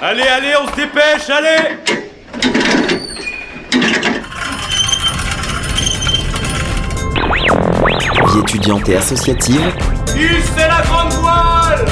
[0.00, 1.76] Allez, allez, on se dépêche, allez.
[8.32, 9.72] Vie étudiante et associative,
[10.06, 11.84] c'est la grande voile.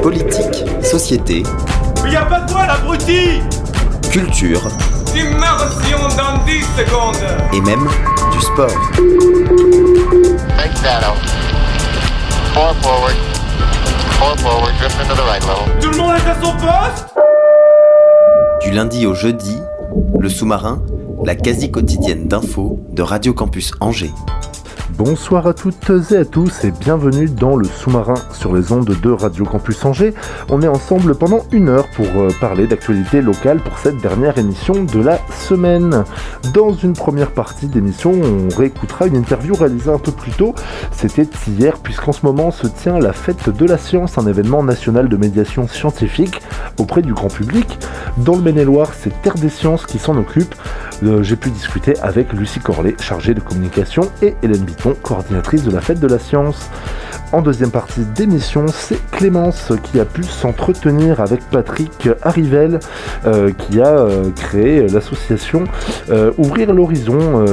[0.00, 1.42] Politique, société,
[2.04, 3.40] Mais y a pas de voile, abruti.
[4.12, 4.62] Culture.
[5.14, 7.16] Immersion dans 10 secondes.
[7.52, 7.88] Et même
[8.30, 8.68] du sport.
[10.56, 11.18] Take that out.
[12.54, 13.29] Forward.
[15.80, 17.14] Tout le monde est à son poste?
[18.62, 19.56] Du lundi au jeudi,
[20.18, 20.82] le sous-marin,
[21.24, 24.12] la quasi quotidienne d'infos de Radio Campus Angers.
[25.02, 29.10] Bonsoir à toutes et à tous et bienvenue dans le sous-marin sur les ondes de
[29.10, 30.12] Radio Campus Angers.
[30.50, 34.84] On est ensemble pendant une heure pour euh, parler d'actualité locale pour cette dernière émission
[34.84, 36.04] de la semaine.
[36.52, 40.54] Dans une première partie d'émission, on réécoutera une interview réalisée un peu plus tôt.
[40.92, 45.08] C'était hier puisqu'en ce moment se tient la fête de la science, un événement national
[45.08, 46.42] de médiation scientifique
[46.76, 47.78] auprès du grand public.
[48.18, 50.54] Dans le Maine-et-Loire, c'est Terre des Sciences qui s'en occupe.
[51.04, 55.80] Euh, J'ai pu discuter avec Lucie Corlet, chargée de communication, et Hélène Coordinatrice de la
[55.80, 56.68] fête de la science.
[57.32, 62.80] En deuxième partie d'émission, c'est Clémence qui a pu s'entretenir avec Patrick Arrivel,
[63.24, 65.62] euh, qui a euh, créé l'association
[66.10, 67.44] euh, Ouvrir l'horizon,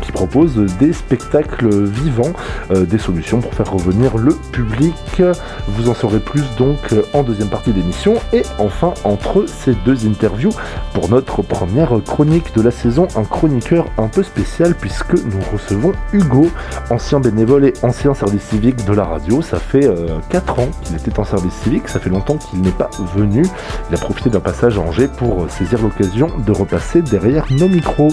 [0.00, 2.32] qui propose des spectacles vivants,
[2.70, 5.22] des solutions pour faire revenir le public.
[5.68, 6.78] Vous en saurez plus donc
[7.12, 8.14] en deuxième partie d'émission.
[8.32, 10.52] Et enfin, entre ces deux interviews,
[10.94, 15.92] pour notre première chronique de la saison, un chroniqueur un peu spécial puisque nous recevons
[16.12, 16.48] Hugo,
[16.90, 19.42] ancien bénévole et ancien service civique de la radio.
[19.42, 19.88] Ça fait
[20.30, 23.44] 4 ans qu'il était en service civique, ça fait longtemps qu'il n'est pas venu.
[23.90, 27.68] Il a profité d'un passage à Angers pour euh, saisir l'occasion de repasser derrière nos
[27.68, 28.12] micros.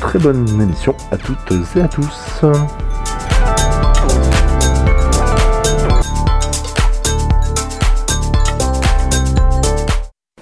[0.00, 2.44] Très bonne émission à toutes et à tous.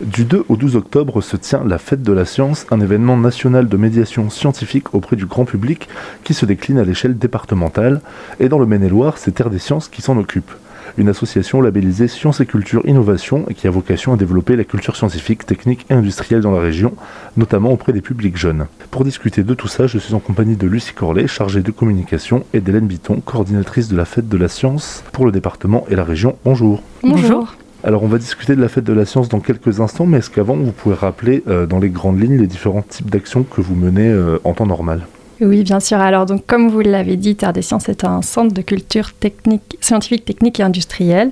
[0.00, 3.68] Du 2 au 12 octobre se tient la Fête de la Science, un événement national
[3.68, 5.88] de médiation scientifique auprès du grand public
[6.22, 8.00] qui se décline à l'échelle départementale.
[8.38, 10.52] Et dans le Maine-et-Loire, c'est Terre des Sciences qui s'en occupe.
[10.98, 14.94] Une association labellisée Sciences et Culture Innovation et qui a vocation à développer la culture
[14.94, 16.94] scientifique, technique et industrielle dans la région,
[17.36, 18.66] notamment auprès des publics jeunes.
[18.92, 22.44] Pour discuter de tout ça, je suis en compagnie de Lucie Corlet, chargée de communication,
[22.52, 26.04] et d'Hélène Bitton, coordinatrice de la Fête de la Science pour le département et la
[26.04, 26.36] région.
[26.44, 26.82] Bonjour.
[27.02, 27.56] Bonjour.
[27.84, 30.30] Alors on va discuter de la fête de la science dans quelques instants, mais est-ce
[30.30, 33.76] qu'avant vous pouvez rappeler euh, dans les grandes lignes les différents types d'actions que vous
[33.76, 35.06] menez euh, en temps normal?
[35.40, 35.98] Oui, bien sûr.
[35.98, 39.78] Alors, donc, comme vous l'avez dit, Terre des Sciences est un centre de culture technique,
[39.80, 41.30] scientifique, technique et industrielle.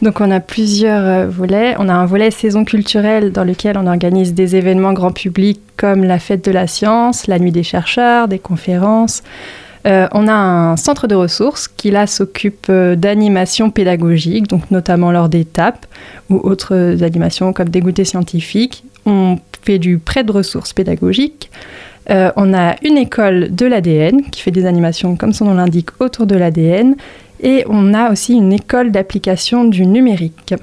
[0.00, 1.74] Donc, on a plusieurs euh, volets.
[1.80, 6.04] On a un volet saison culturelle dans lequel on organise des événements grand public comme
[6.04, 9.24] la fête de la science, la nuit des chercheurs, des conférences.
[9.86, 15.12] Euh, on a un centre de ressources qui là s'occupe euh, d'animations pédagogiques, donc notamment
[15.12, 15.86] lors d'étapes
[16.30, 18.84] ou autres animations comme des goûters scientifiques.
[19.06, 21.50] On fait du prêt de ressources pédagogiques.
[22.10, 25.90] Euh, on a une école de l'ADN qui fait des animations, comme son nom l'indique,
[26.00, 26.96] autour de l'ADN.
[27.40, 30.54] Et on a aussi une école d'application du numérique.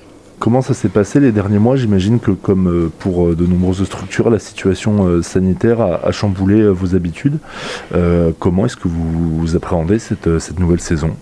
[0.46, 1.76] Comment ça s'est passé les derniers mois?
[1.76, 6.70] J'imagine que comme euh, pour euh, de nombreuses structures, la situation euh, sanitaire a, chamboulé
[6.70, 7.40] vos habitudes.
[8.38, 11.16] Comment est-ce que vous, appréhendez cette nouvelle saison?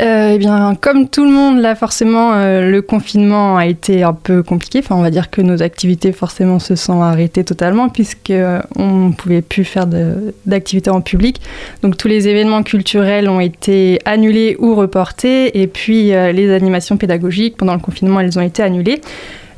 [0.00, 4.14] Euh, eh bien, comme tout le monde, là, forcément, euh, le confinement a été un
[4.14, 4.78] peu compliqué.
[4.78, 9.08] Enfin, on va dire que nos activités, forcément, se sont arrêtées totalement puisque euh, on
[9.08, 9.86] ne pouvait plus faire
[10.46, 11.42] d'activités en public.
[11.82, 15.60] Donc, tous les événements culturels ont été annulés ou reportés.
[15.60, 19.02] Et puis, euh, les animations pédagogiques, pendant le confinement, elles ont été annulées.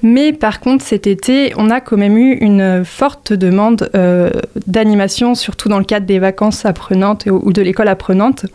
[0.02, 4.30] Mais par contre, cet été, on a quand même eu une forte demande euh,
[4.66, 8.46] d'animation, surtout dans le cadre des vacances apprenantes ou de l'école apprenante.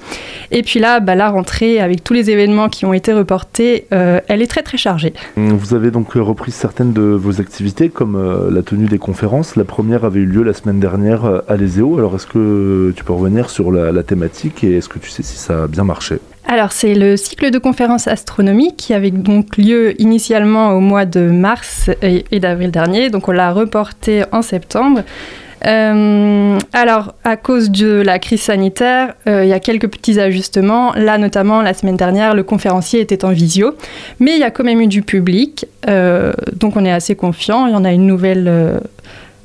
[0.51, 4.19] Et puis là, bah, la rentrée, avec tous les événements qui ont été reportés, euh,
[4.27, 5.13] elle est très très chargée.
[5.35, 9.55] Vous avez donc euh, repris certaines de vos activités, comme euh, la tenue des conférences.
[9.55, 11.97] La première avait eu lieu la semaine dernière à l'ESEO.
[11.97, 15.37] Alors, est-ce que tu peux revenir sur la thématique et est-ce que tu sais si
[15.37, 16.19] ça a bien marché?
[16.49, 21.29] Alors, c'est le cycle de conférences astronomiques qui avait donc lieu initialement au mois de
[21.29, 23.09] mars et, d'avril dernier.
[23.09, 25.03] Donc, on l'a reporté en septembre.
[25.65, 30.94] Euh, alors, à cause de la crise sanitaire, euh, il y a quelques petits ajustements.
[30.94, 33.75] Là, notamment, la semaine dernière, le conférencier était en visio,
[34.21, 37.67] mais il y a quand même eu du public, euh, donc on est assez confiant.
[37.67, 38.79] Il y en a une nouvelle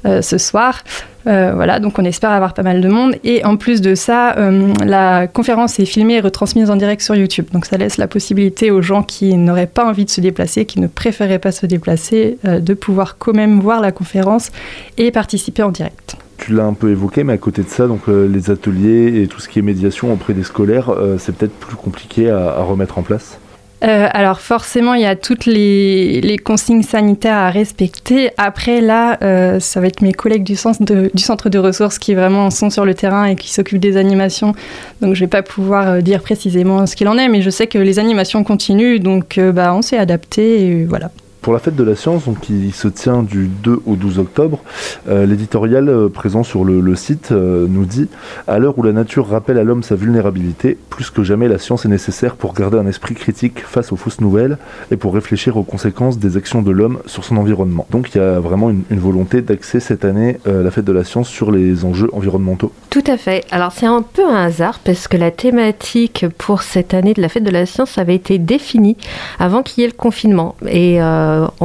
[0.05, 0.83] ce soir.
[1.27, 3.15] Euh, voilà, donc on espère avoir pas mal de monde.
[3.25, 7.15] Et en plus de ça, euh, la conférence est filmée et retransmise en direct sur
[7.15, 7.47] YouTube.
[7.53, 10.81] Donc ça laisse la possibilité aux gens qui n'auraient pas envie de se déplacer, qui
[10.81, 14.51] ne préféraient pas se déplacer, euh, de pouvoir quand même voir la conférence
[14.99, 16.17] et participer en direct.
[16.39, 19.29] Tu l'as un peu évoqué, mais à côté de ça, donc euh, les ateliers et
[19.29, 22.99] tout ce qui est médiation auprès des scolaires, euh, c'est peut-être plus compliqué à remettre
[22.99, 23.39] en place?
[23.83, 28.31] Euh, alors forcément, il y a toutes les, consignes sanitaires à respecter.
[28.37, 32.51] Après, là, euh, ça va être mes collègues du du centre de ressources qui vraiment
[32.51, 34.55] sont sur le terrain et qui s'occupent des animations.
[35.01, 37.51] Donc je ne vais pas pouvoir euh, dire précisément ce qu'il en est, mais je
[37.51, 41.11] sais que les animations continuent, donc bah, on s'est adapté et voilà.
[41.43, 44.61] Pour la fête de la science, donc, qui se tient du 2 au 12 octobre,
[45.09, 48.09] euh, l'éditorial euh, présent sur le, site euh, nous dit
[48.47, 51.85] À l'heure où la nature rappelle à l'homme sa vulnérabilité, plus que jamais la science
[51.85, 54.57] est nécessaire pour garder un esprit critique face aux fausses nouvelles
[54.93, 57.89] et pour réfléchir aux conséquences des actions de l'homme sur son environnement.
[57.91, 61.29] Donc il y a vraiment une, volonté d'axer cette année la fête de la science
[61.29, 62.71] sur les enjeux environnementaux.
[62.91, 63.45] Tout à fait.
[63.51, 67.29] Alors c'est un peu un hasard parce que la thématique pour cette année de la
[67.29, 68.97] fête de la science avait été définie
[69.41, 70.55] avant qu'il y ait le confinement.
[70.69, 71.01] Et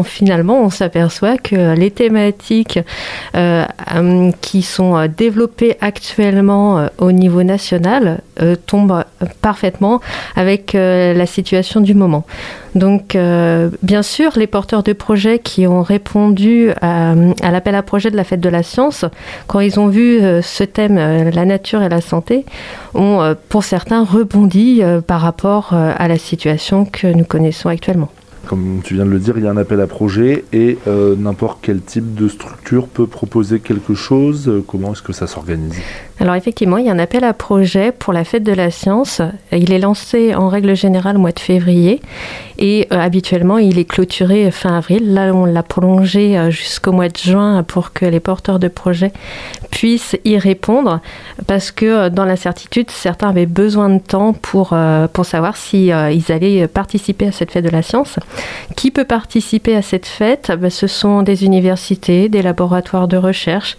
[0.03, 2.79] finalement, on s'aperçoit que les thématiques
[3.35, 3.65] euh,
[3.95, 8.21] euh, qui sont développées actuellement au niveau national
[8.65, 9.03] tombent
[9.41, 10.01] parfaitement
[10.35, 12.25] avec la situation du moment.
[12.75, 13.17] Donc,
[13.81, 17.15] bien sûr, les porteurs de projets qui ont répondu à,
[17.51, 19.05] l'appel à projet de la fête de la science,
[19.47, 20.97] quand ils ont vu ce thème,
[21.33, 22.45] la nature et la santé,
[22.93, 28.09] ont pour certains rebondi par rapport à la situation que nous connaissons actuellement.
[28.47, 31.15] Comme tu viens de le dire, il y a un appel à projet et euh,
[31.17, 34.63] n'importe quel type de structure peut proposer quelque chose.
[34.67, 35.75] Comment est-ce que ça s'organise?
[36.19, 39.21] Alors effectivement, il y a un appel à projet pour la fête de la science.
[39.51, 41.99] Il est lancé en règle générale au mois de février
[42.57, 45.13] et euh, habituellement il est clôturé fin avril.
[45.13, 49.11] Là, on l'a prolongé euh, jusqu'au mois de juin pour que les porteurs de projets
[49.71, 51.01] puissent y répondre
[51.45, 54.75] parce que dans l'incertitude, certains avaient besoin de temps pour,
[55.13, 58.17] pour savoir si ils allaient participer à cette fête de la science.
[58.75, 60.51] Qui peut participer à cette fête?
[60.59, 63.77] Ben, Ce sont des universités, des laboratoires de recherche,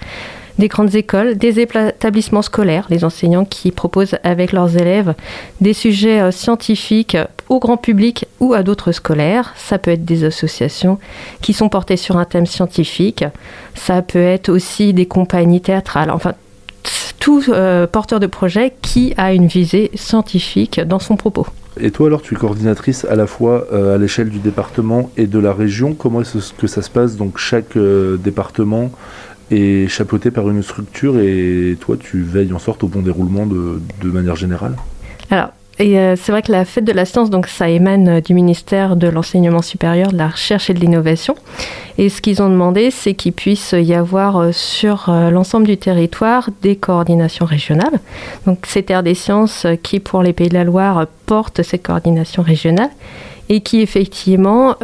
[0.58, 5.14] des grandes écoles, des établissements scolaires, les enseignants qui proposent avec leurs élèves
[5.60, 7.16] des sujets euh, scientifiques
[7.48, 9.54] au grand public ou à d'autres scolaires.
[9.56, 10.98] Ça peut être des associations
[11.40, 13.24] qui sont portées sur un thème scientifique.
[13.74, 16.10] Ça peut être aussi des compagnies théâtrales.
[16.10, 16.34] Enfin,
[17.20, 21.46] tout euh, porteur de projet qui a une visée scientifique dans son propos.
[21.80, 25.26] Et toi alors, tu es coordinatrice à la fois euh, à l'échelle du département et
[25.26, 25.94] de la région.
[25.94, 28.90] Comment est-ce que ça se passe Donc chaque département
[29.50, 33.80] est chapeauté par une structure et toi tu veilles en sorte au bon déroulement de,
[34.10, 34.76] manière générale
[35.30, 35.50] Alors
[35.80, 38.34] et euh, c'est vrai que la fête de la science, donc ça émane euh, du
[38.34, 41.36] ministère de l'enseignement supérieur, de la recherche et de l'innovation.
[41.98, 46.50] Et ce qu'ils ont demandé, c'est qu'il puisse y avoir euh, sur l'ensemble du territoire
[46.62, 48.00] des coordinations régionales.
[48.44, 52.42] Donc c'est Terre des Sciences qui, pour les Pays de la Loire, porte cette coordination
[52.42, 52.90] régionale
[53.48, 54.74] et qui effectivement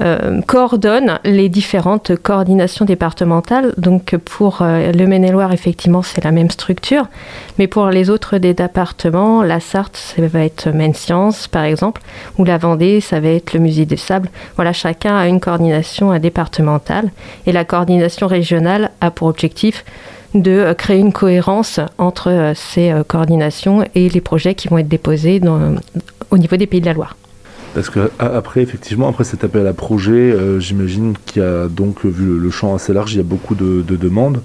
[0.00, 3.74] euh, coordonne les différentes coordinations départementales.
[3.76, 7.06] Donc pour euh, le Maine-et-Loire, effectivement, c'est la même structure.
[7.58, 12.00] Mais pour les autres des départements, la Sarthe, ça va être Maine Science, par exemple,
[12.38, 14.30] ou la Vendée, ça va être le Musée des Sables.
[14.56, 17.10] Voilà, chacun a une coordination départementale.
[17.46, 19.84] Et la coordination régionale a pour objectif
[20.34, 25.42] de créer une cohérence entre euh, ces coordinations et les projets qui vont être déposés
[26.30, 27.16] au niveau des Pays de la Loire.
[27.74, 32.04] Parce que après, effectivement, après cet appel à projet, euh, j'imagine qu'il y a donc,
[32.04, 34.40] vu le, champ assez large, il y a beaucoup de, demandes.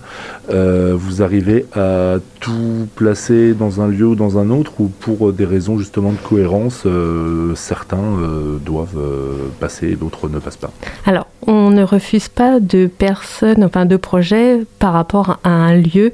[0.51, 5.33] Euh, vous arrivez à tout placer dans un lieu ou dans un autre, ou pour
[5.33, 8.19] des raisons justement de cohérence, euh, certains
[8.63, 9.01] doivent
[9.60, 10.71] passer et d'autres ne passent pas?
[11.06, 16.14] Alors, on ne refuse pas de personnes, enfin de projets par rapport à un lieu.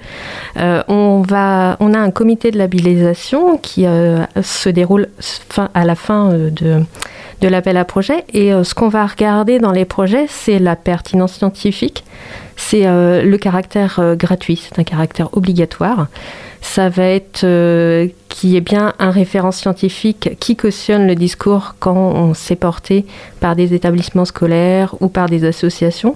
[0.57, 3.85] on, va, on a un comité de labellisation qui
[4.41, 5.07] se déroule
[5.73, 6.83] à la fin de
[7.41, 8.23] de l'appel à projet.
[8.33, 12.05] Et euh, ce qu'on va regarder dans les projets, c'est la pertinence scientifique,
[12.55, 16.07] c'est euh, le caractère euh, gratuit, c'est un caractère obligatoire.
[16.61, 17.41] Ça va être
[18.29, 23.05] qui est bien un référent scientifique qui cautionne le discours quand on s'est porté
[23.39, 26.15] par des établissements scolaires ou par des associations.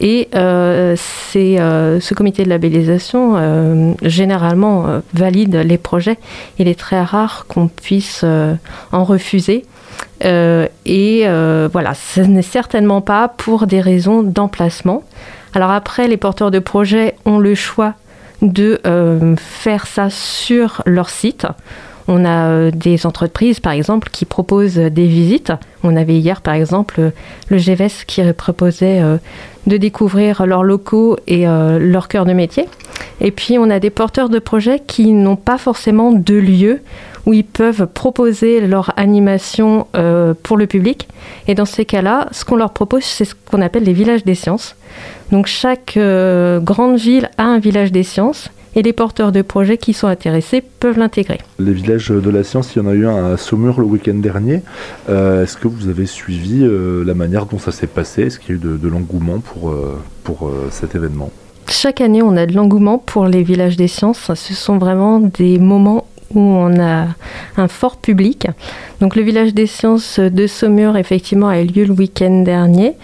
[0.00, 6.18] Et c'est ce comité de labellisation généralement valide les projets.
[6.58, 8.24] Il est très rare qu'on puisse
[8.92, 9.64] en refuser.
[10.24, 15.02] Euh, et euh, voilà, ce n'est certainement pas pour des raisons d'emplacement.
[15.54, 17.94] Alors après, les porteurs de projets ont le choix
[18.42, 21.46] de euh, faire ça sur leur site.
[22.08, 25.52] On a des entreprises, par exemple, qui proposent des visites.
[25.84, 27.12] On avait hier, par exemple,
[27.48, 29.00] le GVS qui proposait
[29.66, 32.66] de découvrir leurs locaux et leur cœur de métier.
[33.20, 36.80] Et puis, on a des porteurs de projets qui n'ont pas forcément de lieu
[37.26, 41.08] où ils peuvent proposer leur animation euh, pour le public.
[41.48, 44.34] Et dans ces cas-là, ce qu'on leur propose, c'est ce qu'on appelle les villages des
[44.34, 44.76] sciences.
[45.30, 49.78] Donc chaque euh, grande ville a un village des sciences et les porteurs de projets
[49.78, 51.38] qui sont intéressés peuvent l'intégrer.
[51.58, 54.14] Les villages de la science, il y en a eu un à Saumur le week-end
[54.14, 54.62] dernier.
[55.08, 58.22] Euh, est-ce que vous avez suivi euh, la manière dont ça s'est passé?
[58.22, 61.30] Est-ce qu'il y a eu de, l'engouement pour, euh, pour cet événement?
[61.68, 64.32] Chaque année, on a de l'engouement pour les villages des sciences.
[64.34, 67.06] Ce sont vraiment des moments où on a
[67.56, 68.46] un fort public.
[69.00, 72.94] Donc le village des sciences de Saumur, effectivement, a eu lieu le week-end dernier.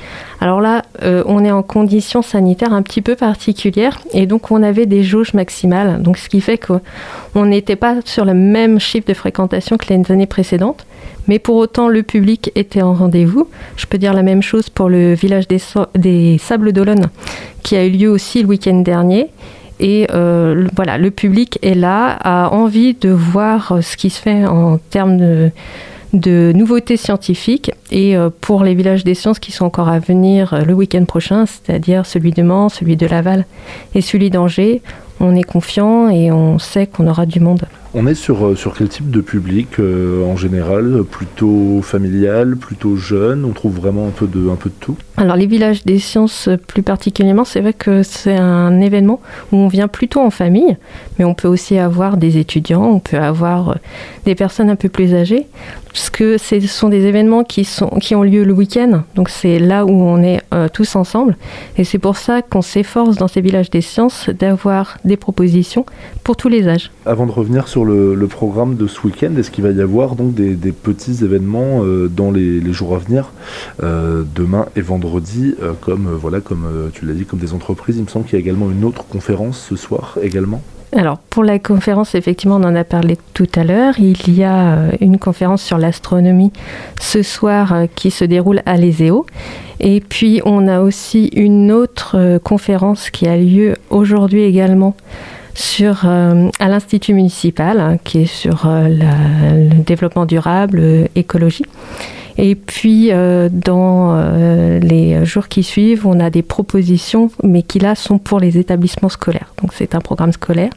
[0.40, 4.62] Alors là, euh, on est en conditions sanitaires un petit peu particulières et donc on
[4.62, 6.02] avait des jauges maximales.
[6.02, 10.12] Donc ce qui fait qu'on n'était pas sur le même chiffre de fréquentation que les
[10.12, 10.84] années précédentes.
[11.28, 13.48] Mais pour autant, le public était en rendez-vous.
[13.76, 15.60] Je peux dire la même chose pour le village des,
[15.96, 17.08] des Sables d'Olonne,
[17.62, 19.30] qui a eu lieu aussi le week-end dernier.
[19.80, 24.20] Et euh, voilà, le public est là, a envie de voir euh, ce qui se
[24.20, 27.70] fait en termes de, nouveautés scientifiques.
[27.90, 31.44] Et euh, pour les villages des sciences qui sont encore à venir le week-end prochain,
[31.46, 33.44] c'est-à-dire celui de Mans, celui de Laval
[33.94, 34.82] et celui d'Angers,
[35.20, 37.64] on est confiant et on sait qu'on aura du monde.
[37.98, 41.02] On est sur, euh, sur quel type de public euh, en général?
[41.04, 43.46] Plutôt familial, plutôt jeune?
[43.46, 44.96] On trouve vraiment un peu de, un peu de tout?
[45.16, 49.68] Alors les villages des sciences plus particulièrement, c'est vrai que c'est un événement où on
[49.68, 50.76] vient plutôt en famille,
[51.18, 53.74] mais on peut aussi avoir des étudiants, on peut avoir euh,
[54.26, 55.46] des personnes un peu plus âgées,
[55.86, 59.58] parce que ce sont des événements qui, sont, qui ont lieu le week-end, donc c'est
[59.58, 60.42] là où on est
[60.74, 61.38] tous ensemble,
[61.78, 65.86] et c'est pour ça qu'on s'efforce dans ces villages des sciences d'avoir des propositions
[66.24, 66.90] pour tous les âges.
[67.06, 70.34] Avant de revenir sur le, programme de ce week-end Est-ce qu'il va y avoir donc
[70.34, 73.30] des, petits événements euh, dans les, jours à venir,
[73.82, 77.96] euh, demain et vendredi, euh, comme voilà, comme tu l'as dit, comme des entreprises?
[77.96, 80.62] Il me semble qu'il y a également une autre conférence ce soir également.
[80.96, 83.94] Alors pour la conférence, effectivement, on en a parlé tout à l'heure.
[83.98, 86.52] Il y a une conférence sur l'astronomie
[87.00, 89.26] ce soir qui se déroule à l'ESEO.
[89.78, 94.96] Et puis on a aussi une autre conférence qui a lieu aujourd'hui également
[95.80, 101.64] euh, à l'Institut municipal, hein, qui est sur euh, le développement durable, euh, écologie.
[102.38, 104.16] Et puis, dans
[104.82, 109.08] les jours qui suivent, on a des propositions, mais qui là sont pour les établissements
[109.08, 109.52] scolaires.
[109.62, 110.70] Donc, c'est un programme scolaire.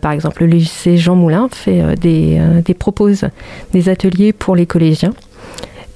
[0.00, 3.26] par exemple, le lycée Jean Moulin fait des, des propose
[3.72, 5.12] des ateliers pour les collégiens.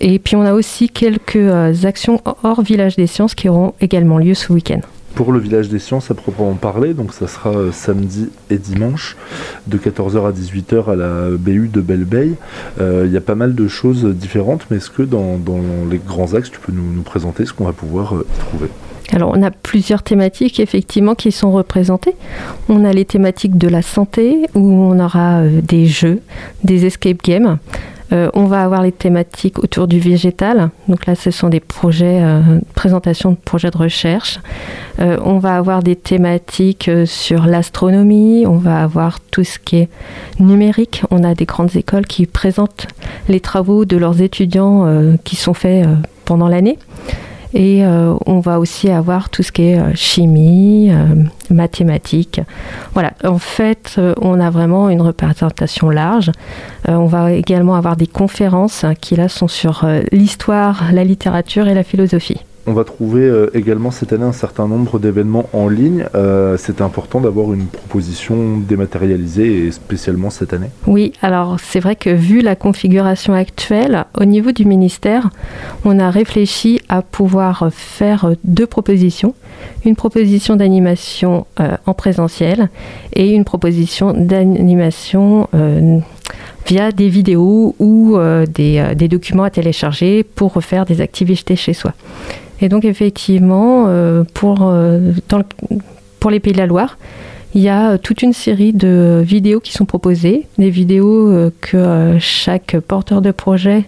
[0.00, 4.34] Et puis, on a aussi quelques actions hors village des sciences qui auront également lieu
[4.34, 4.80] ce week-end
[5.14, 9.16] pour le village des sciences à proprement parler, donc ça sera euh, samedi et dimanche
[9.66, 12.06] de 14h à 18h à la BU de belle
[12.80, 15.38] euh, Il y a pas mal de choses différentes, mais est-ce que dans,
[15.90, 18.68] les grands axes, tu peux nous, présenter ce qu'on va pouvoir euh, y trouver?
[19.12, 22.14] Alors, on a plusieurs thématiques effectivement qui sont représentées.
[22.68, 26.20] On a les thématiques de la santé où on aura des jeux,
[26.62, 27.58] des escape games,
[28.12, 30.70] euh, on va avoir les thématiques autour du végétal.
[30.88, 34.40] Donc là, ce sont des projets, euh, présentations de projets de recherche.
[35.00, 38.46] Euh, on va avoir des thématiques sur l'astronomie.
[38.46, 39.88] On va avoir tout ce qui est
[40.38, 41.02] numérique.
[41.10, 42.86] On a des grandes écoles qui présentent
[43.28, 44.86] les travaux de leurs étudiants
[45.24, 45.86] qui sont faits
[46.24, 46.78] pendant l'année.
[47.52, 52.40] Et euh, on va aussi avoir tout ce qui est euh, chimie, euh, mathématiques.
[52.94, 56.30] Voilà, en fait, on a vraiment une représentation large.
[56.86, 61.82] on va également avoir des conférences qui là sont sur l'histoire, la littérature et la
[61.82, 62.40] philosophie.
[62.70, 66.06] On va trouver euh, également cette année un certain nombre d'événements en ligne.
[66.14, 70.68] Euh, c'est important d'avoir une proposition dématérialisée et spécialement cette année.
[70.86, 75.30] Oui, alors c'est vrai que vu la configuration actuelle, au niveau du ministère,
[75.84, 79.34] on a réfléchi à pouvoir faire deux propositions.
[79.84, 82.68] Une proposition d'animation euh, en présentiel
[83.14, 85.48] et une proposition d'animation
[86.66, 91.94] via des vidéos ou des, documents à télécharger pour refaire des activités chez soi.
[92.60, 95.12] Et donc effectivement, euh, pour, euh,
[96.18, 96.98] pour les Pays de la Loire,
[97.54, 102.16] il y a toute une série de vidéos qui sont proposées, des vidéos euh, que
[102.20, 103.84] chaque porteur de projet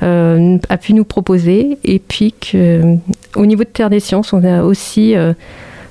[0.00, 5.14] a pu nous proposer, et puis qu'au niveau de Terre des Sciences, on a aussi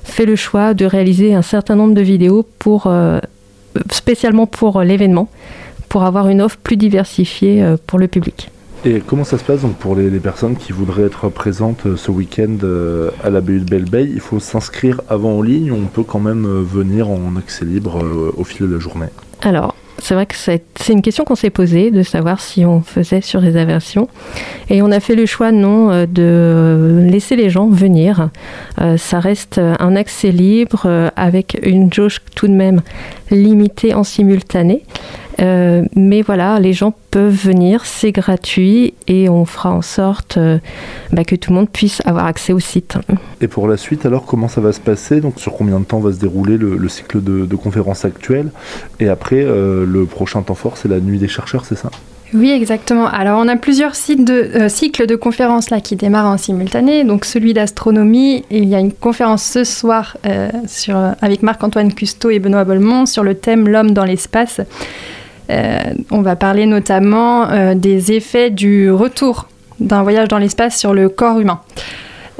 [0.04, 2.88] fait le choix de réaliser un certain nombre de vidéos pour,
[3.90, 5.28] spécialement pour l'événement,
[5.88, 8.52] pour avoir une offre plus diversifiée pour le public.
[8.86, 12.10] Et comment ça se passe donc pour les, personnes qui voudraient être présentes euh, ce
[12.10, 15.86] week-end euh, à la BU de Belle Il faut s'inscrire avant en ligne ou on
[15.86, 18.04] peut quand même euh, venir en accès libre
[18.36, 19.06] au fil de la journée?
[19.40, 23.22] Alors, c'est vrai que c'est une question qu'on s'est posée de savoir si on faisait
[23.22, 24.06] sur réservation.
[24.68, 28.28] Et on a fait le choix non de laisser les gens venir.
[28.96, 32.82] ça reste un accès libre avec une jauge tout de même
[33.30, 34.82] limitée en simultané.
[35.40, 40.58] Euh, mais voilà, les gens peuvent venir, c'est gratuit et on fera en sorte euh,
[41.12, 42.96] bah, que tout le monde puisse avoir accès au site.
[43.40, 45.20] Et pour la suite, alors comment ça va se passer?
[45.20, 48.50] Donc sur combien de temps va se dérouler le, cycle de, conférences actuel
[49.00, 51.90] Et après, euh, le prochain temps fort, c'est la nuit des chercheurs, c'est ça?
[52.32, 53.06] Oui, exactement.
[53.06, 57.04] Alors, on a plusieurs de, cycles de conférences là qui démarrent en simultané.
[57.04, 60.16] Donc, celui d'astronomie, il y a une conférence ce soir
[60.66, 64.60] sur, avec Marc-Antoine Custeau et Benoît Bolmont sur le thème L'homme dans l'espace.
[65.50, 65.78] Euh,
[66.10, 69.48] on va parler notamment euh, des effets du retour
[69.80, 71.60] d'un voyage dans l'espace sur le corps humain.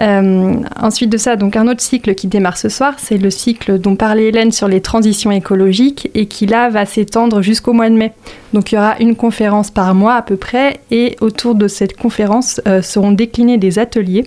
[0.00, 3.78] Euh, ensuite de ça, donc un autre cycle qui démarre ce soir, c'est le cycle
[3.78, 7.94] dont parlait Hélène sur les transitions écologiques et qui là va s'étendre jusqu'au mois de
[7.94, 8.12] mai.
[8.52, 11.96] Donc il y aura une conférence par mois à peu près et autour de cette
[11.96, 14.25] conférence seront déclinés des ateliers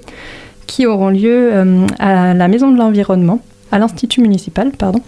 [0.67, 1.51] qui auront lieu
[1.99, 3.41] à la Maison de l'Environnement,
[3.71, 5.01] à l'Institut municipal, pardon.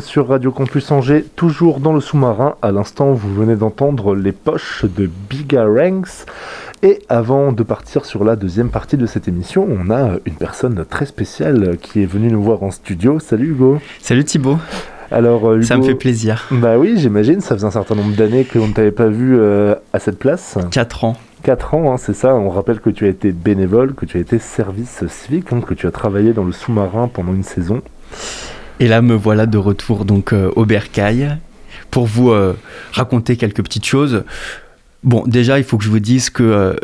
[0.00, 2.56] 18h21 sur Radio Campus Angers, toujours dans le sous-marin.
[2.62, 6.26] À l'instant, vous venez d'entendre les poches de Bigaranks.
[6.82, 10.84] Et avant de partir sur la deuxième partie de cette émission, on a une personne
[10.88, 13.20] très spéciale qui est venue nous voir en studio.
[13.20, 13.78] Salut Hugo.
[14.00, 14.58] Salut Thibaut.
[15.10, 16.46] Alors, euh, Hugo, Ça me fait plaisir.
[16.50, 19.74] Bah oui, j'imagine, ça faisait un certain nombre d'années qu'on ne t'avait pas vu euh,
[19.92, 20.56] à cette place.
[20.70, 21.16] 4 ans.
[21.42, 22.34] 4 ans, hein, c'est ça.
[22.34, 25.74] On rappelle que tu as été bénévole, que tu as été service civique, hein, que
[25.74, 27.82] tu as travaillé dans le sous-marin pendant une saison.
[28.80, 31.36] Et là, me voilà de retour donc euh, au Bercail
[31.90, 32.56] pour vous euh,
[32.92, 34.24] raconter quelques petites choses.
[35.04, 36.74] Bon, déjà, il faut que je vous dise que euh,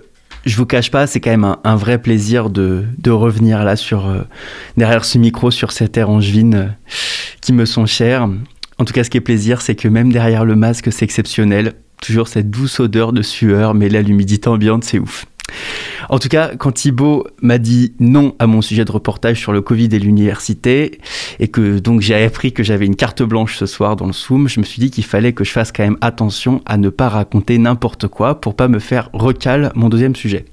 [0.45, 4.09] je vous cache pas, c'est quand même un, vrai plaisir de, revenir là sur
[4.77, 6.77] derrière ce micro sur ces terres angevines
[7.41, 8.29] qui me sont chères.
[8.79, 11.73] En tout cas, ce qui est plaisir, c'est que même derrière le masque, c'est exceptionnel.
[12.01, 15.27] Toujours cette douce odeur de sueur, mais là, l'humidité ambiante, c'est ouf.
[16.09, 19.61] En tout cas, quand Thibaut m'a dit non à mon sujet de reportage sur le
[19.61, 21.01] Covid et l'université,
[21.41, 24.49] et que donc j'ai appris que j'avais une carte blanche ce soir dans le Zoom,
[24.49, 27.09] je me suis dit qu'il fallait que je fasse quand même attention à ne pas
[27.09, 30.45] raconter n'importe quoi pour pas me faire recal mon deuxième sujet.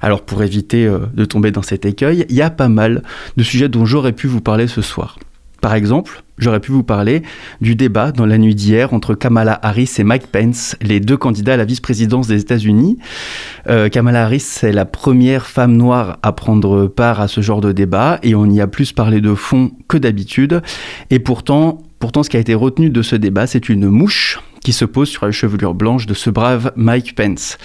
[0.00, 3.02] Alors pour éviter euh, de tomber dans cet écueil, il y a pas mal
[3.36, 5.18] de sujets dont j'aurais pu vous parler ce soir.
[5.60, 7.22] Par exemple, j'aurais pu vous parler
[7.60, 11.54] du débat dans la nuit d'hier entre Kamala Harris et Mike Pence, les deux candidats
[11.54, 12.98] à la vice-présidence des États-Unis.
[13.68, 17.72] Euh, Kamala Harris, c'est la première femme noire à prendre part à ce genre de
[17.72, 20.62] débat et on y a plus parlé de fond que d'habitude.
[21.10, 24.72] Et pourtant, pourtant, ce qui a été retenu de ce débat, c'est une mouche qui
[24.72, 27.58] se pose sur la chevelure blanche de ce brave Mike Pence.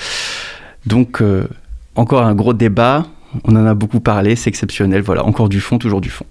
[0.86, 1.48] Donc, euh,
[1.96, 3.06] encore un gros débat.
[3.44, 5.02] On en a beaucoup parlé, c'est exceptionnel.
[5.02, 6.26] Voilà, encore du fond, toujours du fond.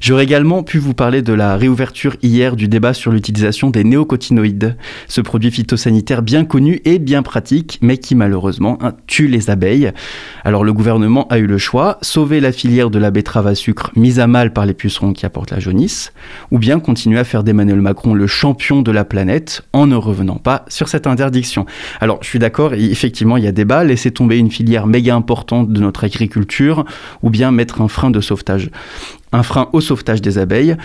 [0.00, 4.76] J'aurais également pu vous parler de la réouverture hier du débat sur l'utilisation des néocotinoïdes,
[5.08, 9.92] ce produit phytosanitaire bien connu et bien pratique, mais qui malheureusement hein, tue les abeilles.
[10.44, 13.90] Alors le gouvernement a eu le choix, sauver la filière de la betterave à sucre
[13.96, 16.12] mise à mal par les pucerons qui apportent la jaunisse,
[16.50, 20.36] ou bien continuer à faire d'Emmanuel Macron le champion de la planète en ne revenant
[20.36, 21.66] pas sur cette interdiction.
[22.00, 25.72] Alors je suis d'accord, effectivement il y a débat, laisser tomber une filière méga importante
[25.72, 26.84] de notre agriculture,
[27.22, 28.70] ou bien mettre un frein de sauvetage
[29.32, 30.76] un frein au sauvetage des abeilles.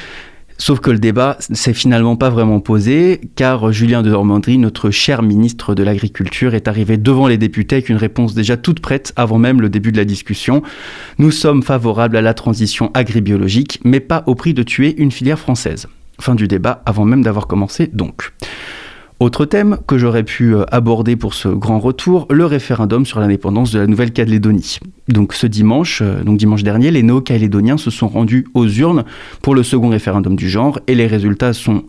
[0.59, 5.21] Sauf que le débat s'est finalement pas vraiment posé, car Julien de Normandie, notre cher
[5.21, 9.37] ministre de l'Agriculture, est arrivé devant les députés avec une réponse déjà toute prête avant
[9.37, 10.63] même le début de la discussion.
[11.19, 15.37] Nous sommes favorables à la transition agribiologique, mais pas au prix de tuer une filière
[15.37, 15.87] française.
[16.19, 18.33] Fin du débat avant même d'avoir commencé donc.
[19.19, 23.71] Autre thème que j'aurais pu euh, aborder pour ce grand retour, le référendum sur l'indépendance
[23.71, 24.77] de la Nouvelle-Calédonie.
[25.07, 29.05] Donc ce dimanche, euh, donc dimanche dernier, les néo-calédoniens se sont rendus aux urnes
[29.41, 31.85] pour le second référendum du genre et les résultats sont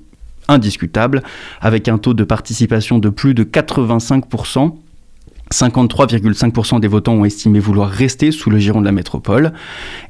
[0.48, 1.22] indiscutables
[1.60, 4.72] avec un taux de participation de plus de 85%.
[5.52, 9.52] 53,5% des votants ont estimé vouloir rester sous le giron de la métropole,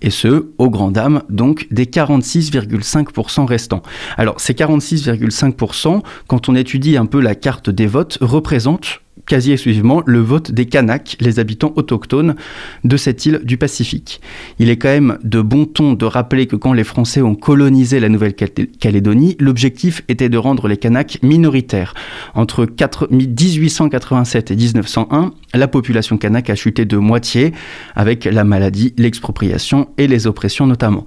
[0.02, 3.82] et ce, au grand dam, donc des 46,5% restants.
[4.16, 10.02] Alors, ces 46,5%, quand on étudie un peu la carte des votes, représentent quasi exclusivement
[10.06, 12.34] le vote des Kanaks, les habitants autochtones
[12.82, 14.20] de cette île du Pacifique.
[14.58, 18.00] Il est quand même de bon ton de rappeler que quand les Français ont colonisé
[18.00, 21.94] la Nouvelle-Calédonie, l'objectif était de rendre les Kanaks minoritaires.
[22.34, 27.52] Entre 4 1887 et 1901, la population kanak a chuté de moitié
[27.94, 31.04] avec la maladie, l'expropriation et les oppressions notamment.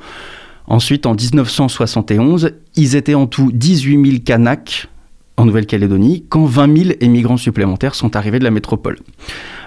[0.68, 4.88] Ensuite, en 1971, ils étaient en tout 18 000 Kanaks
[5.42, 9.00] en Nouvelle-Calédonie quand 20 000 émigrants supplémentaires sont arrivés de la métropole.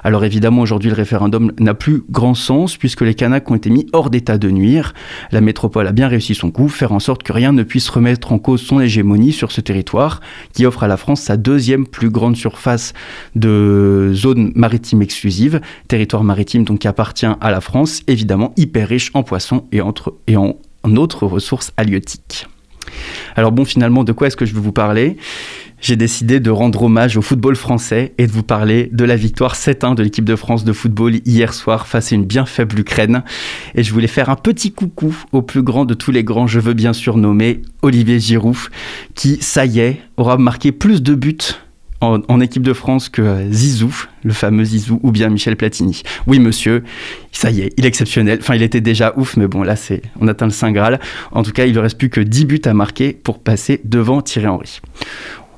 [0.04, 3.86] Alors évidemment, aujourd'hui, le référendum n'a plus grand sens puisque les Kanaks ont été mis
[3.92, 4.94] hors d'état de nuire.
[5.32, 8.32] La métropole a bien réussi son coup, faire en sorte que rien ne puisse remettre
[8.32, 10.20] en cause son hégémonie sur ce territoire
[10.52, 12.92] qui offre à la France sa deuxième plus grande surface
[13.34, 19.10] de zone maritime exclusive, territoire maritime donc qui appartient à la France, évidemment hyper riche
[19.14, 22.46] en poissons et, en autres ressources halieutiques.
[23.36, 25.16] Alors bon, finalement, de quoi est-ce que je vais vous parler?
[25.80, 29.54] J'ai décidé de rendre hommage au football français et de vous parler de la victoire
[29.54, 33.22] 7-1 de l'équipe de France de football hier soir face à une bien faible Ukraine.
[33.74, 36.58] Et je voulais faire un petit coucou au plus grand de tous les grands, je
[36.58, 38.56] veux bien sûr nommer Olivier Giroud,
[39.14, 41.36] qui, ça y est, aura marqué plus de buts
[42.04, 46.02] en, équipe de France que Zizou, le fameux Zizou, ou bien Michel Platini.
[46.26, 46.84] Oui, monsieur,
[47.32, 48.38] ça y est, il est exceptionnel.
[48.40, 51.00] Enfin, il était déjà ouf, mais bon, là, c'est, on atteint le Saint Graal.
[51.32, 54.22] En tout cas, il ne reste plus que 10 buts à marquer pour passer devant
[54.22, 54.80] Thierry Henry.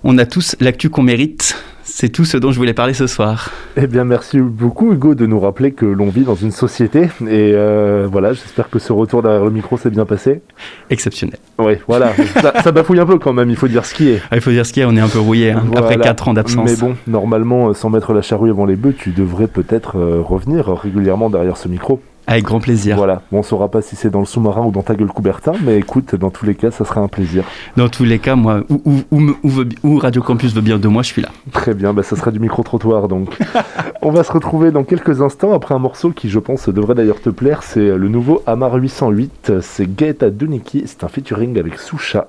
[0.05, 1.57] On a tous l'actu qu'on mérite.
[1.89, 3.51] C'est tout ce dont je voulais parler ce soir.
[3.77, 7.05] Eh bien, merci beaucoup Hugo de nous rappeler que l'on vit dans une société.
[7.23, 10.43] Et euh, voilà, j'espère que ce retour derrière le micro s'est bien passé.
[10.91, 11.39] Exceptionnel.
[11.59, 12.13] Oui, voilà.
[12.43, 14.21] ça, ça, bafouille un peu quand même, il faut dire ce qui est.
[14.33, 15.87] Ah, il faut dire ce qui est, on est un peu rouillé hein, voilà.
[15.87, 16.69] après 4 ans d'absence.
[16.69, 20.67] Mais bon, normalement, sans mettre la charrue avant les bœufs, tu devrais peut-être euh, revenir
[20.77, 22.03] régulièrement derrière ce micro.
[22.29, 22.97] Avec grand plaisir.
[22.97, 25.53] Voilà, bon, on saura pas si c'est dans le sous-marin ou dans ta gueule Coubertin,
[25.65, 27.45] mais écoute, dans tous les cas, ça sera un plaisir.
[27.77, 30.61] Dans tous les cas, moi, où, où- où me- où veut- où Radio Campus veut
[30.61, 31.29] bien de moi, je suis là.
[31.53, 33.39] Très bien, bah, ça sera du micro-trottoir donc.
[34.03, 37.21] on va se retrouver dans quelques instants après un morceau qui, je pense, devrait d'ailleurs
[37.21, 37.63] te plaire.
[37.63, 39.53] C'est le nouveau Amar 808.
[39.61, 40.83] C'est Gaeta Duniki.
[40.87, 42.27] C'est un featuring avec Susha.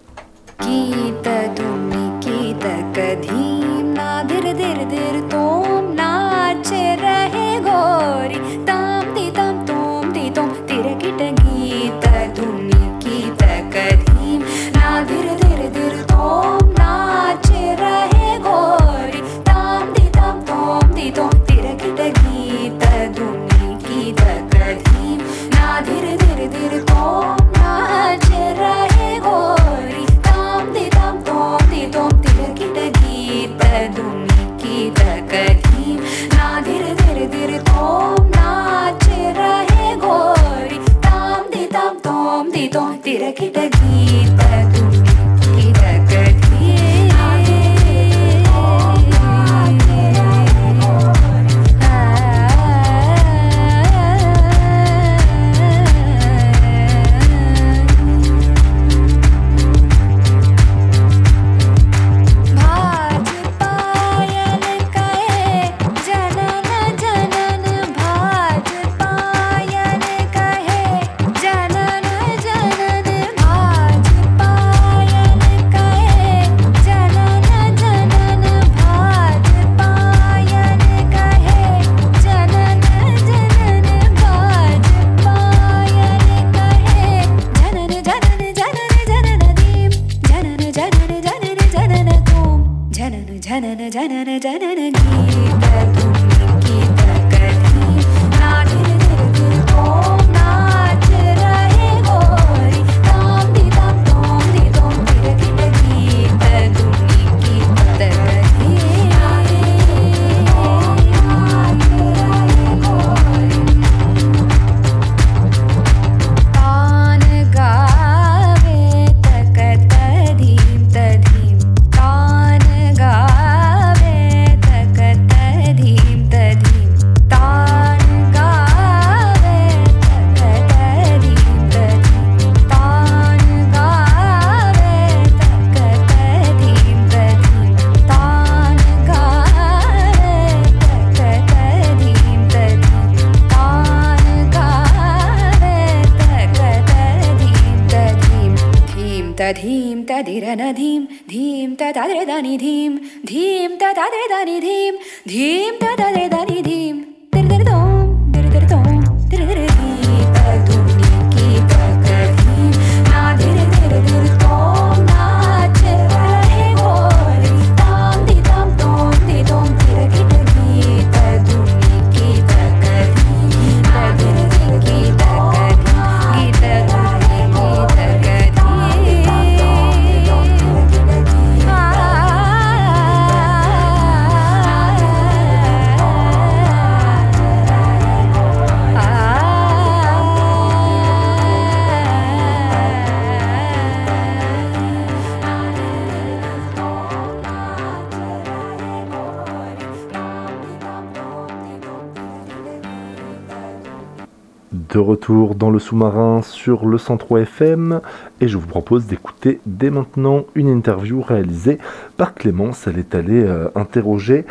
[204.90, 208.00] De retour dans le sous-marin sur le 103 FM
[208.40, 211.78] et je vous propose d'écouter dès maintenant une interview réalisée
[212.16, 212.88] par Clémence.
[212.88, 214.46] Elle est allée euh, interroger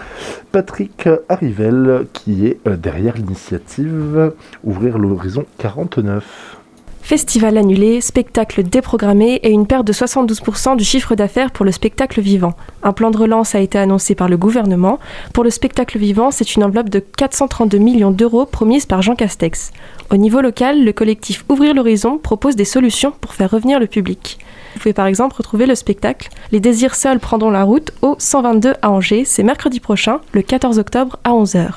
[0.53, 6.59] Patrick Arrivel qui est euh, derrière l'initiative Ouvrir l'horizon 49.
[7.07, 12.21] Festival annulé, spectacle déprogrammé et une perte de 72% du chiffre d'affaires pour le spectacle
[12.21, 12.55] vivant.
[12.83, 14.99] Un plan de relance a été annoncé par le gouvernement.
[15.33, 19.71] Pour le spectacle vivant, c'est une enveloppe de 432 millions d'euros promise par Jean Castex.
[20.11, 24.39] Au niveau local, le collectif Ouvrir l'horizon propose des solutions pour faire revenir le public.
[24.75, 28.75] Vous pouvez par exemple retrouver le spectacle Les désirs seuls prendront la route au 122
[28.83, 31.69] à Angers, c'est mercredi prochain, le 14 octobre à 11h.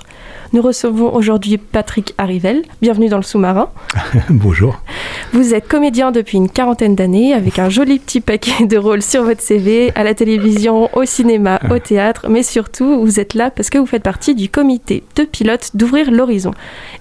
[0.51, 2.63] Nous recevons aujourd'hui Patrick Arrivel.
[2.81, 3.69] Bienvenue dans le sous-marin.
[4.29, 4.81] Bonjour.
[5.31, 9.23] Vous êtes comédien depuis une quarantaine d'années avec un joli petit paquet de rôles sur
[9.23, 13.69] votre CV, à la télévision, au cinéma, au théâtre, mais surtout vous êtes là parce
[13.69, 16.51] que vous faites partie du comité de pilote d'ouvrir l'horizon.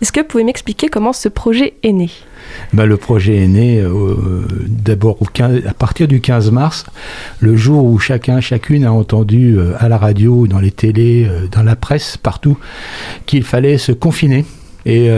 [0.02, 2.10] Est-ce que vous pouvez m'expliquer comment ce projet est né?
[2.72, 6.84] Bah, le projet est né euh, d'abord au 15 à partir du 15 mars,
[7.40, 11.46] le jour où chacun, chacune a entendu euh, à la radio, dans les télés, euh,
[11.50, 12.58] dans la presse, partout,
[13.26, 14.44] qu'il fallait se confiner
[14.86, 15.10] Et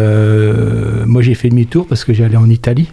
[1.07, 2.88] moi, j'ai fait demi-tour parce que j'allais en Italie.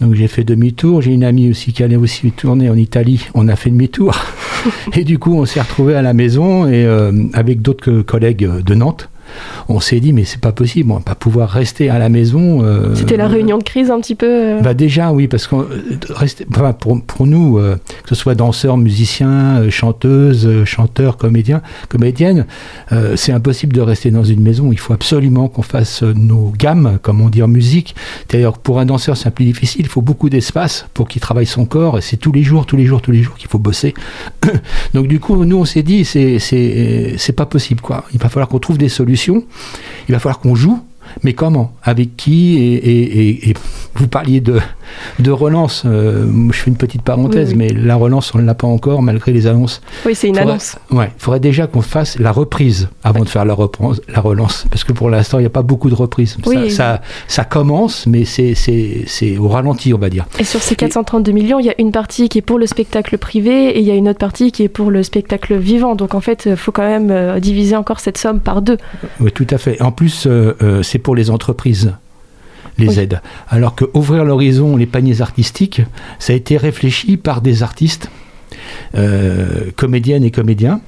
[0.00, 1.02] Donc j'ai fait demi-tour.
[1.02, 3.26] J'ai une amie aussi qui allait aussi tourner en Italie.
[3.34, 4.18] On a fait demi-tour.
[4.94, 8.74] et du coup, on s'est retrouvé à la maison et euh, avec d'autres collègues de
[8.74, 9.08] Nantes
[9.68, 12.62] on s'est dit mais c'est pas possible, on va pas pouvoir rester à la maison.
[12.64, 14.26] euh, C'était la réunion de crise un petit peu.
[14.26, 15.56] euh, bah déjà oui parce que
[16.12, 21.16] rester enfin, pour, pour nous euh, que ce soit danseurs, musiciens, euh, chanteuses, euh, chanteurs,
[21.16, 22.46] comédiens, comédiennes,
[22.92, 24.72] euh, c'est impossible de rester dans une maison.
[24.72, 27.94] Il faut absolument qu'on fasse euh, nos gammes, comme on dit en musique.
[28.28, 29.82] D'ailleurs pour un danseur c'est un peu difficile.
[29.82, 31.98] Il faut beaucoup d'espace pour qu'il travaille son corps.
[31.98, 33.94] Et c'est tous les jours, tous les jours, tous les jours qu'il faut bosser.
[34.94, 38.04] Donc du coup nous on s'est dit c'est c'est c'est pas possible quoi.
[38.12, 39.19] Il va falloir qu'on trouve des solutions.
[39.28, 40.84] Il va falloir qu'on joue.
[41.22, 43.54] Mais comment Avec qui et, et- et- et
[43.94, 44.58] vous parliez de,
[45.18, 45.82] de relance.
[45.86, 47.72] euh, je fais une petite parenthèse, Oui, oui.
[47.74, 49.80] mais la relance, on ne l'a pas encore malgré les annonces.
[50.06, 50.76] Oui, c'est une Faudrait- annonce.
[50.90, 54.66] Ouais, il faudrait déjà qu'on fasse la reprise avant de faire la, reprise, la relance.
[54.70, 56.36] Parce que pour l'instant, il n'y a pas beaucoup de reprises.
[56.46, 56.70] Oui.
[56.70, 58.54] Ça, ça, ça commence, mais c'est-
[59.38, 60.26] au ralenti, on va dire.
[60.38, 63.18] Et sur ces 432 millions, il y a une partie qui est pour le spectacle
[63.18, 65.94] privé et il y a une autre partie qui est pour le spectacle vivant.
[65.94, 68.78] Donc en fait, il faut quand même euh, diviser encore cette somme par deux.
[69.20, 69.80] Oui, tout à fait.
[69.82, 71.92] En plus, euh, euh, c'est pour les entreprises,
[72.78, 72.98] les Oui.
[73.00, 73.20] aides.
[73.48, 75.82] Alors que ouvrir l'horizon, les paniers artistiques,
[76.18, 78.10] ça a été réfléchi par des artistes,
[78.94, 80.80] euh, comédiennes et comédiens.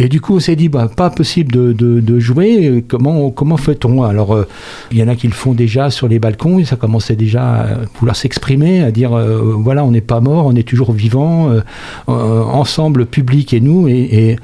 [0.00, 2.82] Et du coup, on s'est dit, bah, pas possible de, de- de jouer.
[2.88, 4.02] Comment, comment fait-on?
[4.02, 4.48] Alors, euh,
[4.90, 7.42] il y en a qui le font déjà sur les balcons, et ça commençait déjà
[7.60, 7.66] à
[7.98, 11.54] vouloir s'exprimer, à dire, euh, voilà, on n'est pas mort, on est toujours vivant,
[12.08, 13.86] ensemble, public et nous.
[13.88, 14.36] Et, et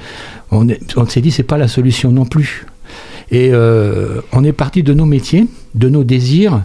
[0.52, 0.66] on
[1.08, 2.66] s'est dit, c'est pas la solution non plus.
[3.30, 6.62] Et euh, on est parti de nos métiers, de nos désirs,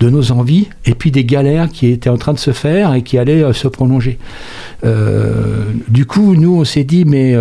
[0.00, 3.02] de nos envies, et puis des galères qui étaient en train de se faire et
[3.02, 4.18] qui allaient euh, se prolonger.
[4.84, 7.34] Euh, du coup, nous, on s'est dit, mais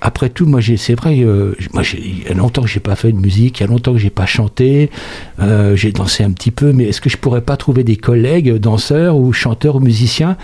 [0.00, 3.12] après tout, moi, c'est vrai, euh, moi, il y a longtemps que j'ai pas fait
[3.12, 4.90] de musique, il y a longtemps que j'ai pas chanté,
[5.40, 8.54] euh, j'ai dansé un petit peu, mais est-ce que je pourrais pas trouver des collègues
[8.56, 10.36] danseurs ou chanteurs ou musiciens?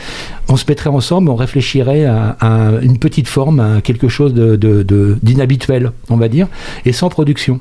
[0.48, 2.36] On se mettrait ensemble, on réfléchirait à,
[2.82, 6.48] une petite forme, à quelque chose de- de- d'inhabituel, on va dire,
[6.84, 7.60] et sans production.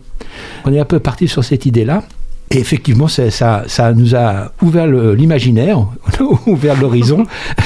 [0.66, 2.04] On est un peu parti sur cette idée-là.
[2.52, 5.80] Et effectivement, ça, ça, nous a ouvert l'imaginaire,
[6.46, 7.26] ouvert l'horizon.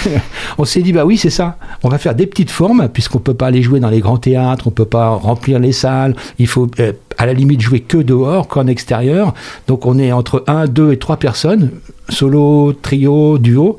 [0.58, 1.58] on s'est dit, bah oui, c'est ça.
[1.84, 4.68] On va faire des petites formes, puisqu'on peut pas aller jouer dans les grands théâtres,
[4.68, 6.16] on peut pas remplir les salles.
[6.40, 9.34] Il faut, euh, à la limite, jouer que dehors, qu'en extérieur.
[9.68, 11.72] Donc, on est entre 1, 2 et 3 personnes,
[12.10, 13.78] solo, trio, duo.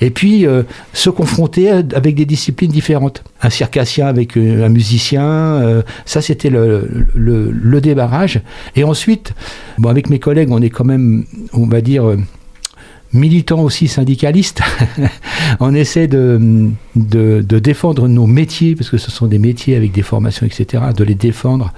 [0.00, 3.22] Et puis, euh, se confronter avec des disciplines différentes.
[3.42, 8.40] Un circassien avec euh, un musicien, euh, ça, c'était le, le, le débarrage.
[8.76, 9.32] Et ensuite,
[9.78, 12.04] bon, avec mes collègues, on est quand même, on va dire,
[13.12, 14.60] militants aussi syndicalistes.
[15.60, 19.92] on essaie de, de, de défendre nos métiers, parce que ce sont des métiers avec
[19.92, 21.72] des formations, etc., de les défendre.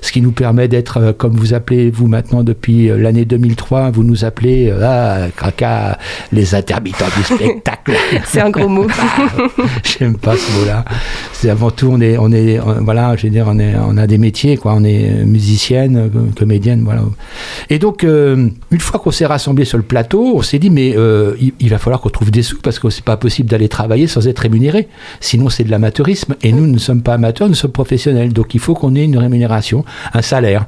[0.00, 3.90] Ce qui nous permet d'être, euh, comme vous appelez, vous maintenant, depuis euh, l'année 2003,
[3.90, 5.98] vous nous appelez, euh, ah, caca,
[6.32, 7.92] les intermittents du spectacle.
[8.24, 8.86] C'est un gros mot.
[9.84, 10.84] J'aime pas ce mot-là.
[11.32, 13.96] C'est avant tout, on est, on est, on- voilà, je veux dire, on, est, on
[13.96, 14.74] a des métiers, quoi.
[14.74, 17.02] On est musicienne, comédienne, voilà.
[17.70, 20.96] Et donc, euh, une fois qu'on s'est rassemblés sur le plateau, on s'est dit, mais
[20.96, 24.06] euh, il, va falloir qu'on trouve des sous parce que c'est pas possible d'aller travailler
[24.06, 24.88] sans être rémunéré.
[25.20, 26.34] Sinon, c'est de l'amateurisme.
[26.42, 28.32] Et nous, nous ne sommes pas amateurs, nous sommes professionnels.
[28.32, 30.66] Donc, il faut qu'on ait une rémunération, un salaire.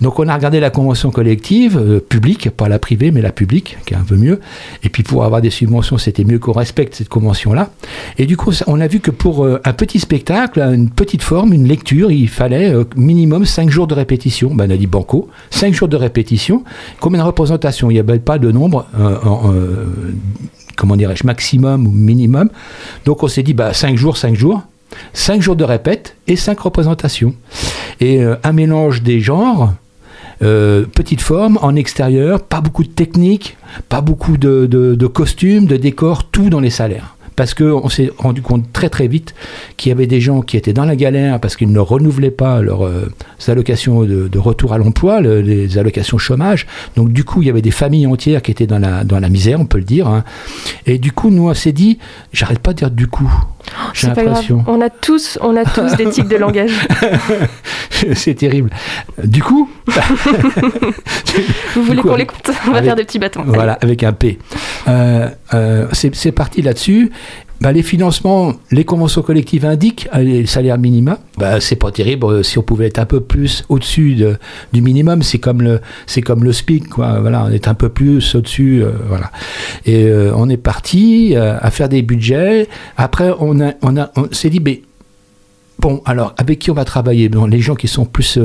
[0.00, 3.76] Donc, on a regardé la convention collective, euh, publique, pas la privée, mais la publique,
[3.86, 4.40] qui est un peu mieux.
[4.82, 7.70] Et puis, pour avoir des subventions, c'était mieux qu'on respecte cette convention-là.
[8.18, 11.52] Et du coup, on a vu que pour euh, un petit spectacle, une petite forme,
[11.52, 14.54] une lecture, il fallait minimum 5 jours de répétition.
[14.54, 16.64] Ben, on a dit banco, 5 jours de répétition.
[17.00, 17.90] Combien de représentations?
[17.90, 18.86] Il n'y avait pas de nombre,
[19.46, 19.86] euh,
[20.76, 22.50] comment dirais-je, maximum ou minimum.
[23.04, 24.62] Donc on s'est dit, bah, 5 jours, 5 jours.
[25.14, 27.34] 5 jours de répète et 5 représentations.
[28.00, 29.72] Et euh, un mélange des genres,
[30.42, 33.56] euh, petite forme, en extérieur, pas beaucoup de technique,
[33.88, 37.16] pas beaucoup de costumes, de décors, tout dans les salaires.
[37.42, 39.34] Parce qu'on s'est rendu compte très très vite
[39.76, 42.62] qu'il y avait des gens qui étaient dans la galère parce qu'ils ne renouvelaient pas
[42.62, 43.10] leurs euh,
[43.48, 46.68] allocations de, de retour à l'emploi, le- les allocations chômage.
[46.94, 49.28] Donc du coup, il y avait des familles entières qui étaient dans la, dans la
[49.28, 50.06] misère, on peut le dire.
[50.06, 50.22] hein.
[50.86, 51.98] Et du coup, nous, on s'est dit,
[52.32, 53.28] j'arrête pas de dire du coup.
[53.92, 54.26] J'ai C'est pas grave.
[54.26, 54.64] l'impression.
[54.68, 56.70] On a tous, on a tous des tics de langage.
[58.14, 58.70] C'est terrible.
[59.24, 59.68] Du coup,
[61.74, 63.42] Vous voulez qu'on les compte On va avec- faire des petits bâtons.
[63.46, 64.38] Voilà, avec un P.
[64.88, 67.10] Euh, euh, c'est parti là-dessus.
[67.60, 71.18] Bah, les financements, les conventions collectives indiquent euh, les salaires minima.
[71.38, 74.36] Bah, c'est pas terrible euh, si on pouvait être un peu plus au-dessus de-
[74.72, 75.22] du minimum.
[75.22, 77.20] C'est comme le, c'est comme le SPIC, quoi.
[77.20, 79.30] Voilà, on est un peu plus au-dessus, voilà.
[79.86, 82.68] Et on est parti à faire des budgets.
[82.96, 84.82] Après, on a, on a, on s'est dit, mais
[85.78, 87.28] Bon, alors, avec qui on va travailler?
[87.28, 88.38] Bon, Les gens qui sont plus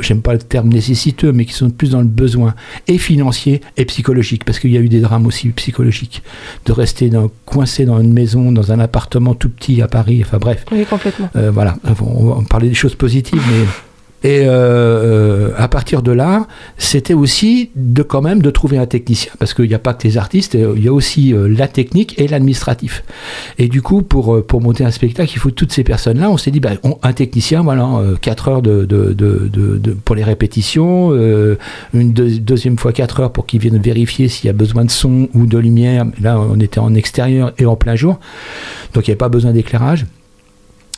[0.00, 2.54] j'aime pas le terme nécessiteux, mais qui sont plus dans le besoin,
[2.86, 6.22] et financier et psychologique, parce qu'il y a eu des drames aussi psychologiques,
[6.66, 10.38] de rester dans, coincé dans une maison, dans un appartement tout petit à Paris, enfin
[10.38, 10.64] bref.
[10.72, 11.30] Oui, complètement.
[11.36, 13.66] Euh, voilà, on va parler des choses positives, mais
[14.24, 18.86] et euh, euh, à partir de là, c'était aussi de quand même de trouver un
[18.86, 21.68] technicien, parce qu'il n'y a pas que les artistes, euh, il y a aussi la
[21.68, 23.04] technique et l'administratif.
[23.58, 26.30] Et du coup, pour, pour monter un spectacle, il faut toutes ces personnes-là.
[26.30, 27.88] On s'est dit, bah, on- un technicien, voilà,
[28.20, 31.12] 4 heures de, de, de, pour les répétitions,
[31.94, 34.90] une deux- deuxième fois 4 heures pour qu'ils viennent vérifier s'il y a besoin de
[34.90, 36.04] son ou de lumière.
[36.20, 38.18] Là, on était en extérieur et en plein jour,
[38.94, 40.06] donc il n'y avait pas besoin d'éclairage.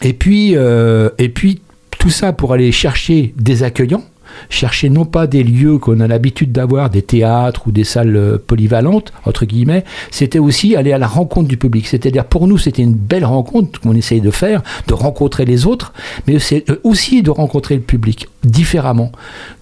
[0.03, 1.61] Et puis, et puis
[2.01, 4.03] tout ça pour aller chercher des accueillants,
[4.49, 8.39] chercher non pas des lieux qu'on a l'habitude d'avoir, des théâtres ou des salles euh,
[8.39, 11.87] polyvalentes, entre guillemets, c'était aussi aller à la rencontre du public.
[11.87, 15.93] C'est-à-dire pour nous, c'était une belle rencontre qu'on essayait de faire, de rencontrer les autres,
[16.27, 19.13] mais c'est euh, aussi de rencontrer le public différemment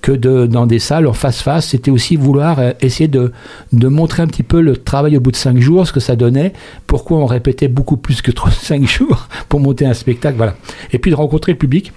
[0.01, 1.67] que dans des salles en face-face.
[1.71, 3.33] C'était aussi vouloir euh, essayer de,
[3.73, 6.15] de montrer un petit peu le travail au bout de cinq jours, ce que ça
[6.15, 6.53] donnait,
[6.87, 10.55] pourquoi on répétait beaucoup plus que cinq jours pour monter un spectacle, voilà.
[10.93, 11.93] Et puis de rencontrer le public.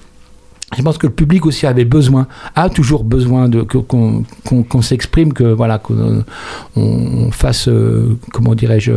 [0.77, 5.33] Je pense que le public aussi avait besoin, a toujours besoin de qu'on qu'on s'exprime,
[5.33, 6.23] que voilà, qu'on
[6.77, 8.93] on fasse, euh, comment dirais-je,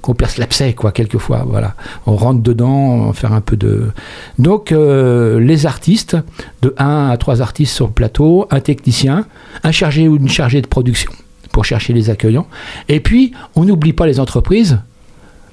[0.00, 1.74] qu'on perce l'abcès, quoi, quelquefois, voilà.
[2.06, 3.90] On rentre dedans, on faire un peu de.
[4.38, 6.16] Donc, euh, les artistes,
[6.62, 9.26] de 1 à 3 artistes sur le plateau, un technicien,
[9.64, 11.10] un chargé ou une chargée de production
[11.52, 12.46] pour chercher les accueillants.
[12.88, 14.78] Et puis, on n'oublie pas les entreprises,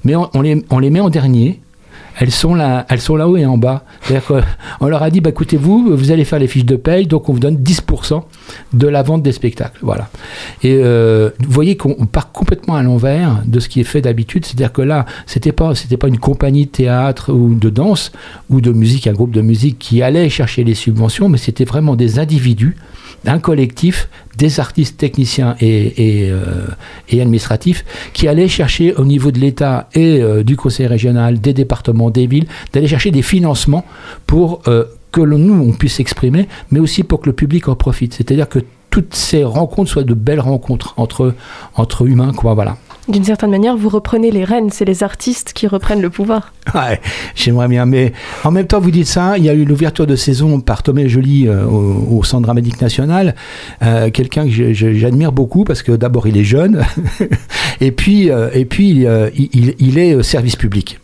[0.04, 1.60] mais on les, on les met en dernier.
[2.18, 3.84] Elles sont là, elles sont là-haut et en bas.
[4.02, 4.44] C'est-à-dire
[4.80, 7.30] qu'on leur a dit, bah, écoutez, vous, vous allez faire les fiches de paye, donc
[7.30, 8.24] on vous donne 10%
[8.74, 9.80] de la vente des spectacles.
[9.82, 10.10] Voilà.
[10.64, 14.02] Et euh, vous voyez qu'on on part complètement à l'envers de ce qui est fait
[14.02, 14.46] d'habitude.
[14.46, 18.12] C'est-à-dire que là, c'était pas, c'était pas une compagnie de théâtre ou de danse
[18.50, 21.96] ou de musique, un groupe de musique qui allait chercher les subventions, mais c'était vraiment
[21.96, 22.76] des individus,
[23.26, 26.68] un collectif, des artistes techniciens euh,
[27.10, 31.54] et administratifs qui allaient chercher au niveau de l'État et euh, du Conseil régional, des
[31.54, 33.86] départements, des villes, d'aller chercher des financements
[34.28, 38.14] pour euh, que nous, on puisse s'exprimer, mais aussi pour que le public en profite.
[38.14, 38.60] C'est-à-dire que
[38.96, 41.34] toutes ces rencontres soient de belles rencontres entre,
[41.76, 42.78] entre humains, quoi, voilà.
[43.10, 46.54] D'une certaine manière, vous reprenez les rênes, c'est les artistes qui reprennent le pouvoir.
[46.74, 47.02] Ouais,
[47.36, 48.14] j'aimerais bien, mais
[48.46, 51.08] en même temps, vous dites ça, il y a eu l'ouverture de saison par Thomas
[51.08, 53.36] Joly euh, au, au Centre dramatique national,
[53.84, 56.84] euh, quelqu'un que j'admire beaucoup parce que d'abord il est jeune,
[57.82, 58.90] et puis, euh, et puis
[59.36, 61.00] il, il- il est service public.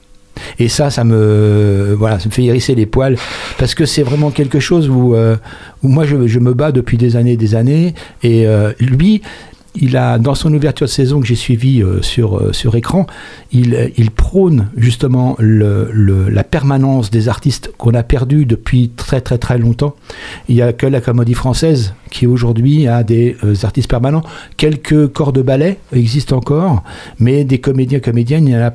[0.60, 3.18] Et ça, ça me, voilà, ça me fait hérisser les poils
[3.58, 5.36] parce que c'est vraiment quelque chose où, euh,
[5.84, 7.94] où moi je, me bats depuis des années et des années.
[8.24, 9.22] Et euh, lui,
[9.76, 13.08] il a, dans son ouverture de saison que j'ai suivi euh, sur, sur écran,
[13.54, 15.90] il, il prône justement le,
[16.30, 19.96] la permanence des artistes qu'on a perdus depuis très très très longtemps.
[20.50, 24.24] Il n'y a que la comédie française qui aujourd'hui a des artistes permanents.
[24.58, 26.84] Quelques corps de ballet existent encore,
[27.20, 28.74] mais des comédiens comédiennes, il y en a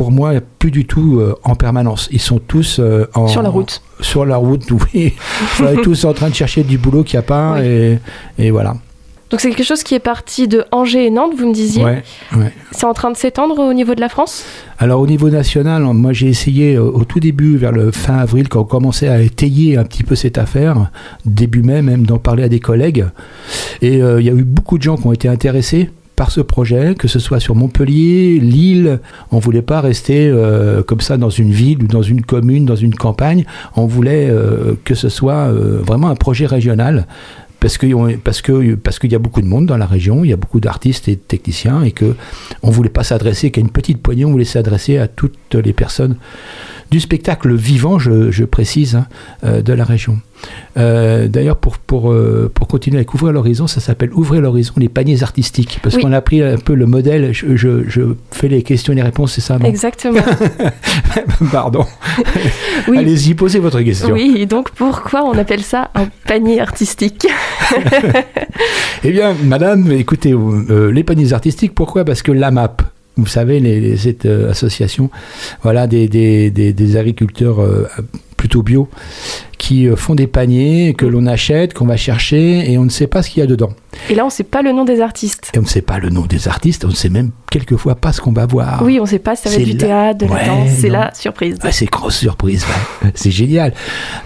[0.00, 2.08] pour moi plus du tout euh, en permanence.
[2.10, 3.82] Ils sont tous euh, en, Sur la route.
[4.00, 5.12] Sur la route, oui.
[5.12, 5.12] Ils
[5.58, 7.56] sont tous en train de chercher du boulot qu'il n'y a pas.
[7.58, 7.66] Oui.
[7.66, 7.98] Et,
[8.38, 8.76] et voilà.
[9.28, 11.84] Donc c'est quelque chose qui est parti de Angers et Nantes, vous me disiez.
[11.84, 12.02] Ouais,
[12.34, 12.50] ouais.
[12.72, 14.46] C'est en train de s'étendre au niveau de la France?
[14.78, 18.48] Alors au niveau national, moi j'ai essayé euh, au tout début, vers le fin avril,
[18.48, 20.90] quand on commençait à étayer un petit peu cette affaire,
[21.26, 23.04] début mai même, d'en parler à des collègues.
[23.82, 25.90] Et euh, il y a eu beaucoup de gens qui ont été intéressés
[26.20, 29.00] par ce projet, que ce soit sur Montpellier, Lille.
[29.32, 32.76] On voulait pas rester euh, comme ça dans une ville ou dans une commune, dans
[32.76, 33.46] une campagne.
[33.74, 37.06] On voulait euh, que ce soit euh, vraiment un projet régional.
[37.58, 37.78] Parce
[38.22, 40.36] parce que parce qu'il y a beaucoup de monde dans la région, il y a
[40.36, 42.14] beaucoup d'artistes et de techniciens et que
[42.62, 46.16] on voulait pas s'adresser qu'à une petite poignée, on voulait s'adresser à toutes les personnes
[46.90, 49.06] du spectacle vivant, je, je précise, hein,
[49.44, 50.18] euh, de la région.
[50.78, 54.88] Euh, D'ailleurs, pour, pour, euh, pour continuer avec Ouvrir l'horizon, ça s'appelle Ouvrir l'horizon, les
[54.88, 55.78] paniers artistiques.
[55.82, 56.02] Parce Oui.
[56.02, 58.00] qu'on a pris un peu le modèle, je, je, je
[58.32, 59.66] fais les questions et les réponses, c'est ça non?
[59.66, 60.20] Exactement.
[61.52, 61.84] Pardon.
[62.88, 62.98] Oui.
[62.98, 64.12] Allez-y, posez votre question.
[64.14, 67.26] Oui, et donc pourquoi on appelle ça un panier artistique?
[69.02, 72.04] Eh bien, madame, écoutez, euh, les paniers artistiques, pourquoi?
[72.04, 72.82] Parce que l'AMAP,
[73.16, 75.10] vous savez, cette euh, association
[75.62, 77.88] voilà, des agriculteurs euh,
[78.36, 78.88] plutôt bio
[79.60, 83.06] qui euh, font des paniers que l'on achète, qu'on va chercher et on ne sait
[83.06, 83.70] pas ce qu'il y a dedans.
[84.08, 85.50] Et là, on ne sait pas le nom des artistes.
[85.52, 88.12] Et on ne sait pas le nom des artistes, on ne sait même quelquefois pas
[88.12, 88.82] ce qu'on va voir.
[88.84, 90.70] Oui, on ne sait pas si ça va être du la- théâtre, de la danse.
[90.78, 91.58] C'est la surprise.
[91.62, 92.64] Ah, c'est grosse surprise,
[93.04, 93.10] ouais.
[93.14, 93.74] c'est génial.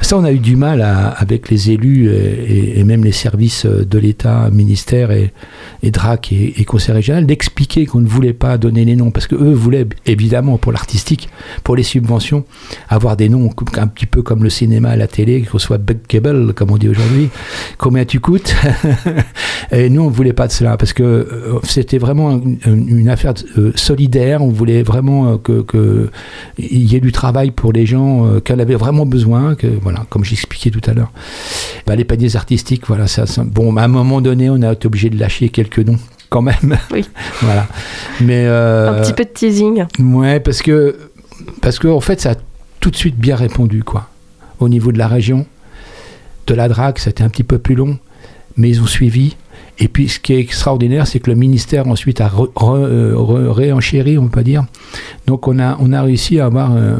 [0.03, 3.67] Ça, on a eu du mal à- avec les élus et, et même les services
[3.67, 5.33] de l'État, ministère et,
[5.83, 9.27] et DRAC et, et Conseil régional, d'expliquer qu'on ne voulait pas donner les noms parce
[9.27, 11.29] que eux voulaient évidemment pour l'artistique,
[11.65, 12.45] pour les subventions,
[12.89, 16.71] avoir des noms un petit peu comme le cinéma, la télé, qu'on soit bankable comme
[16.71, 17.31] on dit aujourd'hui.
[17.79, 18.55] Combien tu coûtes
[19.73, 23.09] Et nous, on ne voulait pas de cela parce que euh, c'était vraiment une, une
[23.09, 24.43] affaire euh, solidaire.
[24.43, 26.11] On voulait vraiment euh, que que
[26.59, 29.55] il y ait du travail pour les gens euh, qu'elle avait vraiment besoin.
[29.55, 31.13] Que voilà, comme j'expliquais tout à l'heure.
[31.87, 34.87] Bah, les paniers artistiques, voilà, ça, ça- Bon, à un moment donné, on a été
[34.87, 35.99] obligé de lâcher quelques noms
[36.31, 36.77] quand même.
[36.93, 37.09] Oui.
[37.43, 37.67] voilà.
[38.21, 39.85] Mais euh, Un petit peu de teasing.
[40.01, 40.97] Ouais, parce que,
[41.63, 42.35] parce que en fait, ça a
[42.81, 44.09] tout de suite bien répondu, quoi.
[44.61, 45.47] Au niveau de la région,
[46.47, 47.99] de la DRAC, c'était un petit peu plus long,
[48.57, 49.37] mais ils ont suivi.
[49.79, 52.31] Et puis, ce qui est extraordinaire, c'est que le ministère ensuite a
[52.63, 54.65] euh, réenchéri, on peut dire.
[55.27, 56.97] Donc, on a, on a réussi à avoir euh,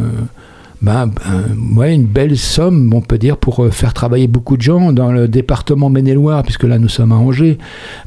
[0.85, 4.63] ben, ben, ouais, une belle somme, on peut dire, pour euh, faire travailler beaucoup de
[4.63, 7.59] gens dans le département Maine-et-Loire, puisque là, nous sommes à Angers.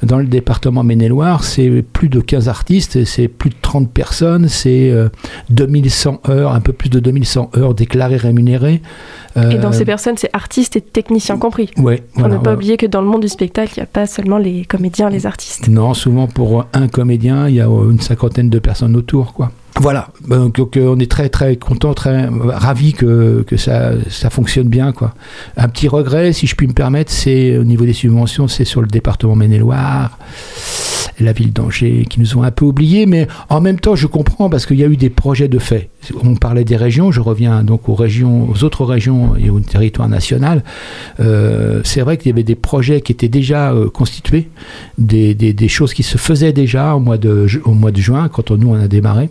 [0.04, 4.92] Dans le département Maine-et-Loire, c'est plus de 15 artistes, c'est plus de 30 personnes, c'est
[4.92, 5.10] euh,
[5.50, 8.82] 2100 heures, un peu plus de 2100 heures déclarées rémunérées.
[9.36, 11.70] Et dans Euh, ces personnes, c'est artistes et techniciens compris.
[11.78, 12.56] Ouais, Pour voilà, ne pas ouais.
[12.56, 15.26] oublier que dans le monde du spectacle, il n'y a pas seulement les comédiens, les
[15.26, 15.68] artistes.
[15.68, 19.52] Non, souvent pour un comédien, il y a euh, une cinquantaine de personnes autour, quoi.
[19.80, 24.68] Voilà, donc, euh, on est très très content, très ravi que, que ça, ça fonctionne
[24.68, 25.14] bien, quoi.
[25.56, 28.82] Un petit regret, si je puis me permettre, c'est au niveau des subventions, c'est sur
[28.82, 30.18] le département Maine-et-Loire,
[31.20, 34.50] la ville d'Angers, qui nous ont un peu oubliés, mais en même temps, je comprends
[34.50, 35.90] parce qu'il y a eu des projets de fait.
[36.24, 40.08] On parlait des régions, je reviens donc aux régions, aux autres régions et au territoire
[40.10, 40.64] national.
[41.20, 44.50] Euh, c'est vrai qu'il y avait des projets qui étaient déjà euh, constitués,
[44.98, 49.30] des, choses qui se faisaient déjà au mois de, juin, quand nous on a démarré.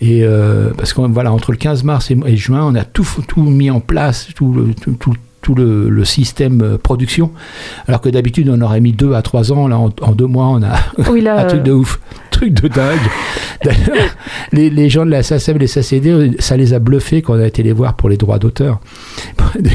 [0.00, 3.06] Et euh, parce que voilà, entre le 15 mars et, juin, on a tout,
[3.38, 5.14] mis en place, tout tout, tout-
[5.44, 7.30] tout le, le système euh, production.
[7.86, 9.68] Alors que d'habitude, on aurait mis deux à trois ans.
[9.68, 10.74] Là, en, en deux mois, on a
[11.10, 12.00] Oui, là, un truc euh, de ouf,
[12.44, 12.98] truc de dingue.
[13.64, 14.14] D'ailleurs,
[14.52, 17.40] les, les gens de la SACEM et les SACD, ça les a bluffés quand on
[17.40, 18.80] a été les voir pour les droits d'auteur.
[19.58, 19.70] De,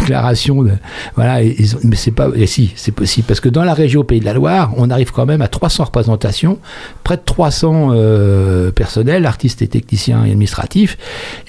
[1.16, 4.20] voilà, et mais c'est pas, et si, c'est possible parce que dans la région Pays
[4.20, 6.60] de la Loire, on arrive quand même à 300 représentations,
[7.04, 10.98] près de 300 euh, personnels, artistes et techniciens et administratifs,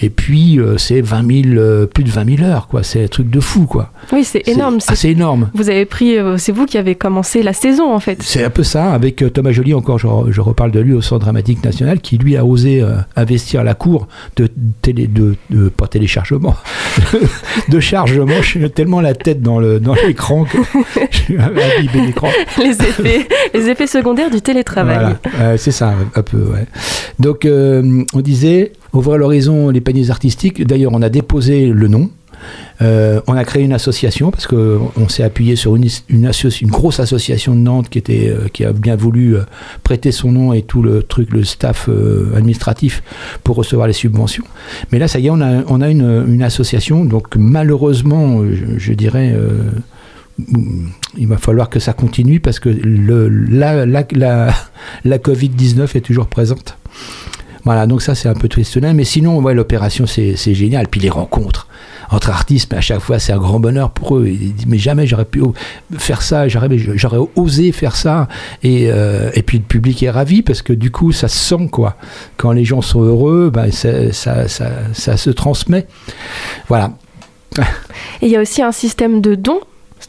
[0.01, 2.83] et puis euh, c'est 20 000, euh, plus de 20 000 heures, quoi.
[2.83, 3.91] C'est un truc de fou, quoi.
[4.13, 4.79] Oui, c'est énorme.
[4.87, 5.51] Ah, c'est énorme.
[5.55, 8.23] Vous avez pris, c'est vous qui avez commencé la saison en fait.
[8.23, 11.65] C'est un peu ça, avec Thomas Joly, encore je, je reparle de lui au Dramatique
[11.65, 14.49] national, qui lui a osé euh, investir la cour de,
[14.83, 16.55] télé, de, de- pas téléchargement,
[17.69, 18.37] de chargement.
[18.43, 20.59] Je suis tellement la tête dans le dans l'écran que
[21.11, 22.29] je suis imbibé l'écran.
[22.59, 24.97] les effets, les effets secondaires du télétravail.
[24.97, 26.67] Voilà, Euh, c'est ça, un peu, ouais.
[27.19, 30.67] Donc, euh, on disait, ouvrir l'horizon, les paniers artistiques.
[30.67, 32.11] D'ailleurs, on a déposé le nom.
[32.83, 35.89] Euh, on a créé une association parce qu'on s'est appuyé sur une,
[36.65, 39.43] grosse association de Nantes qui, euh, a bien voulu euh,
[39.83, 41.89] prêter son nom et tout le truc, le staff
[42.37, 43.03] administratif
[43.45, 44.45] pour recevoir les subventions.
[44.93, 47.05] Mais là, ça y est, on a, une, association.
[47.05, 48.43] Donc, malheureusement,
[48.79, 49.37] je, dirais.
[51.19, 53.87] il va falloir que ça continue parce que la
[55.19, 56.79] Covid-19 est toujours présente.
[57.65, 58.49] Voilà, donc ça c'est un peu
[58.81, 60.89] là, mais sinon, ouais, l'opération c'est génial.
[60.89, 61.67] Puis les rencontres
[62.11, 64.27] entre artistes, mais à chaque fois c'est un grand bonheur pour eux.
[64.27, 65.43] Ils disent, mais jamais j'aurais pu
[65.97, 68.29] faire ça, j'aurais j'aurais osé faire ça.
[68.63, 71.69] Et, euh, et puis le public est ravi parce que du coup ça se sent
[71.71, 71.97] quoi.
[72.37, 75.87] Quand les gens sont heureux, ben, ça, ça, ça, ça se transmet.
[76.69, 76.93] Voilà.
[78.23, 79.61] Et il y a aussi un système de dons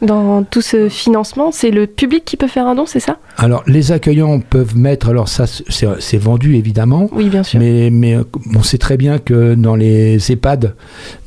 [0.02, 1.52] dans tout ce financement.
[1.52, 3.18] C'est le public qui peut faire un don, c'est ça?
[3.38, 7.10] Alors, les accueillants peuvent mettre, alors ça, c'est vendu évidemment.
[7.12, 7.60] Oui, bien sûr.
[7.60, 8.24] Mais, mais euh,
[8.56, 10.76] on sait très bien que dans les EHPAD,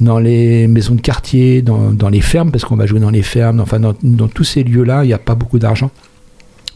[0.00, 3.22] dans les maisons de quartier, dans, dans les fermes, parce qu'on va jouer dans les
[3.22, 5.90] fermes, enfin dans, dans tous ces lieux-là, il n'y a pas beaucoup d'argent.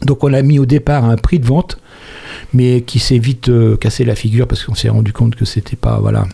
[0.05, 1.77] Donc on a mis au départ un prix de vente,
[2.53, 5.75] mais qui s'est vite euh, cassé la figure parce qu'on s'est rendu compte que c'était
[5.75, 6.25] pas, voilà,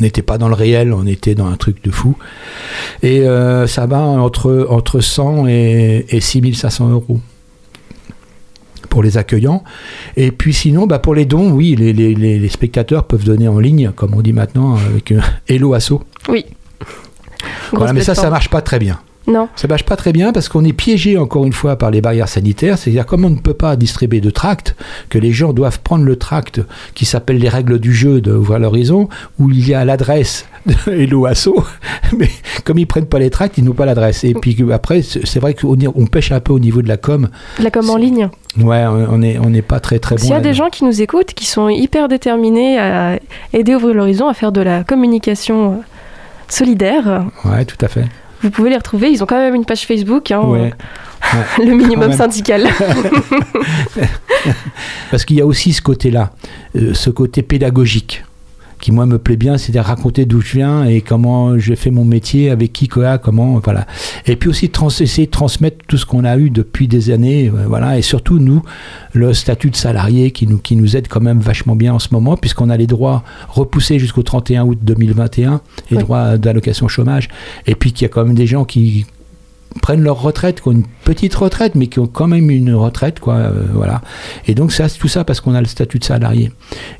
[0.00, 2.16] on n'était pas dans le réel, on était dans un truc de fou.
[3.02, 7.20] Et euh, ça va entre, entre 100 et, et 6500 euros
[8.88, 9.64] pour les accueillants.
[10.16, 13.48] Et puis sinon, bah pour les dons, oui, les, les- les- les spectateurs peuvent donner
[13.48, 16.00] en ligne, comme on dit maintenant, avec euh, Hello Asso.
[16.28, 16.44] Oui.
[17.72, 18.98] Voilà, mais ça, ça marche pas très bien.
[19.28, 19.48] Non.
[19.56, 22.28] Ça marche pas très bien parce qu'on est piégé encore une fois par les barrières
[22.28, 22.78] sanitaires.
[22.78, 24.74] C'est-à-dire comme on ne peut pas distribuer de tracts,
[25.10, 26.62] que les gens doivent prendre le tract
[26.94, 29.08] qui s'appelle les règles du jeu de Ouvrir l'horizon,
[29.38, 30.46] où il y a l'adresse
[30.90, 31.64] et l'OASO,
[32.16, 32.28] mais
[32.64, 34.24] comme ils prennent pas les tracts, ils n'ont pas l'adresse.
[34.24, 37.28] Et puis après, c'est vrai qu'on on pêche un peu au niveau de la com.
[37.58, 38.28] La com en ligne.
[38.58, 40.22] Ouais, on on est on n'est pas très très bon.
[40.22, 43.18] S'il y a des gens qui nous écoutent, qui sont hyper déterminés à
[43.52, 45.76] aider Ouvrir l'Horizon à faire de la communication euh,
[46.48, 48.06] solidaire, Ouais, tout à fait.
[48.42, 49.10] Vous pouvez les retrouver.
[49.10, 50.72] Ils ont quand même une page Facebook, hein, Ouais.
[51.34, 52.68] euh, le minimum syndical.
[55.10, 56.30] Parce qu'il y a aussi ce côté-là,
[56.76, 58.24] euh, ce côté pédagogique,
[58.80, 61.90] qui moi me plaît bien, c'est de raconter d'où je viens et comment j'ai fait
[61.90, 63.86] mon métier, avec qui, quoi, comment, voilà.
[64.26, 67.48] Et puis aussi trans essayer de transmettre tout ce qu'on a eu depuis des années,
[67.48, 67.98] euh, voilà.
[67.98, 68.62] Et surtout nous,
[69.12, 72.08] le statut de salarié qui nous, qui nous aide quand même vachement bien en ce
[72.12, 75.60] moment, puisqu'on a les droits repoussés jusqu'au 31 août 2021,
[75.90, 76.02] les Oui.
[76.02, 77.28] droits d'allocation chômage.
[77.66, 79.06] Et puis qu'il y a quand même des gens qui
[79.82, 83.20] prennent leur retraite, qui ont une petite retraite, mais qui ont quand même une retraite,
[83.20, 84.00] quoi, euh, voilà.
[84.46, 86.50] Et donc ça, c'est tout ça parce qu'on a le statut de salarié.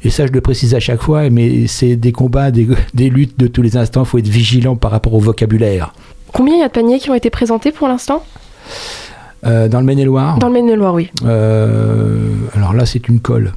[0.03, 3.39] Et ça, je le précise à chaque fois, mais c'est des combats, des, des luttes
[3.39, 4.03] de tous les instants.
[4.03, 5.93] Il faut être vigilant par rapport au vocabulaire.
[6.33, 8.23] Combien il y a de paniers qui ont été présentés pour l'instant?
[9.47, 11.11] Euh, dans le Maine-et-Loire, Dans le Maine-et-Loire, oui.
[11.25, 13.53] euh, alors là, c'est une colle.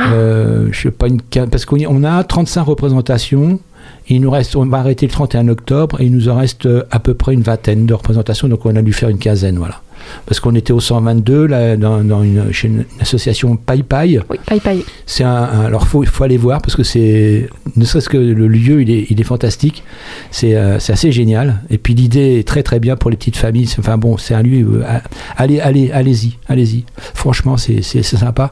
[0.00, 1.20] Euh, je sais pas une
[1.50, 3.60] parce qu'on a 35 représentations.
[4.08, 6.84] Il nous reste, on va arrêter le 31 octobre et il nous en reste euh,
[6.90, 9.80] à peu près une vingtaine de représentations, donc on a dû faire une quinzaine, voilà.
[10.26, 14.20] Parce qu'on était au 122 là, dans, dans une, chez une association Paille Paille.
[14.30, 14.84] Oui, paille paille.
[15.06, 18.48] C'est un, un- alors faut, faut aller voir parce que c'est ne serait-ce que le
[18.48, 19.82] lieu il est, il est fantastique.
[20.30, 21.60] C'est euh, assez génial.
[21.70, 23.68] Et puis l'idée est très très bien pour les petites familles.
[23.78, 24.82] Enfin bon, c'est un lieu.
[24.84, 24.98] euh,
[25.36, 26.84] allez allez allez-y allez-y.
[27.14, 28.50] Franchement c'est sympa.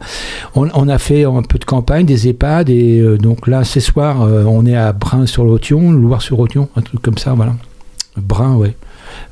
[0.55, 3.81] On, on a fait un peu de campagne, des EHPAD et euh, donc là ce
[3.81, 7.55] soir euh, on est à Brun-sur-Lotion, Loire-sur-Lotion, un truc comme ça voilà.
[8.17, 8.75] Brun ouais.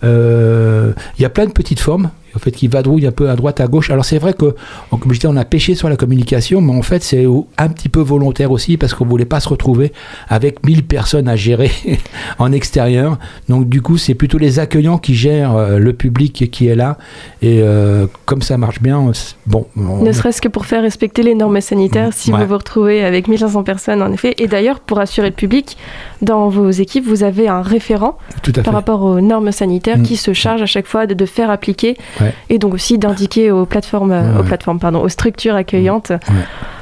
[0.03, 3.37] Euh, Il y a plein de petites formes en fait, qui vadrouillent un peu à
[3.37, 3.91] droite, à gauche.
[3.91, 4.55] Alors c'est vrai que,
[4.91, 7.27] comme je disais, on a pêché sur la communication, mais en fait c'est
[7.59, 9.93] un petit peu volontaire aussi parce qu'on voulait pas se retrouver
[10.29, 11.71] avec 1000 personnes à gérer
[12.39, 13.19] en extérieur.
[13.49, 16.99] Donc du coup, c'est plutôt les accueillants qui gèrent euh, le public qui est là.
[17.43, 19.11] Et euh, comme ça marche bien,
[19.47, 19.67] bon.
[19.77, 22.41] on- Ne serait-ce que pour faire respecter les normes sanitaires, si Ouais.
[22.41, 24.35] vous vous retrouvez avec 1500 personnes, en effet.
[24.39, 25.77] Et d'ailleurs, pour assurer le public,
[26.23, 28.19] dans vos équipes, vous avez un référent
[28.65, 30.03] par rapport aux normes sanitaires Mm.
[30.03, 32.35] qui se charge à chaque fois de, de faire appliquer Ouais.
[32.49, 36.13] et donc aussi d'indiquer aux plateformes, Ouais, aux plateformes, pardon, aux structures accueillantes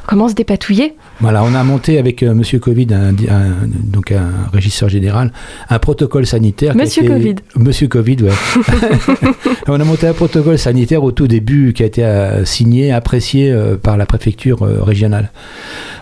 [0.07, 0.95] comment se dépatouiller.
[1.21, 5.33] Voilà, on a monté avec euh, Monsieur Covid, un, un- donc un régisseur général,
[5.69, 6.75] un protocole sanitaire.
[6.75, 7.35] Monsieur été- Covid.
[7.57, 8.33] Monsieur Covid, ouais.
[9.69, 13.51] on a monté un protocole sanitaire au tout début qui a été euh, signé, apprécié
[13.51, 15.31] euh, par la préfecture euh, régionale.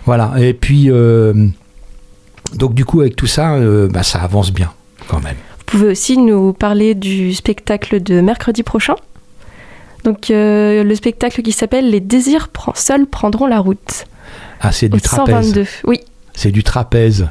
[0.05, 0.89] Voilà, et puis,
[2.55, 3.59] donc du coup, avec tout ça,
[3.91, 4.71] bah, ça avance bien
[5.09, 5.35] quand même.
[5.59, 8.95] Vous pouvez aussi nous parler du spectacle de mercredi prochain?
[10.07, 14.07] Donc euh, le spectacle qui s'appelle Les désirs seuls prendront la route.
[14.61, 15.35] Ah, c'est Au du trapèze.
[15.53, 15.67] 122.
[15.85, 16.01] Oui,
[16.33, 17.29] C'est du trapèze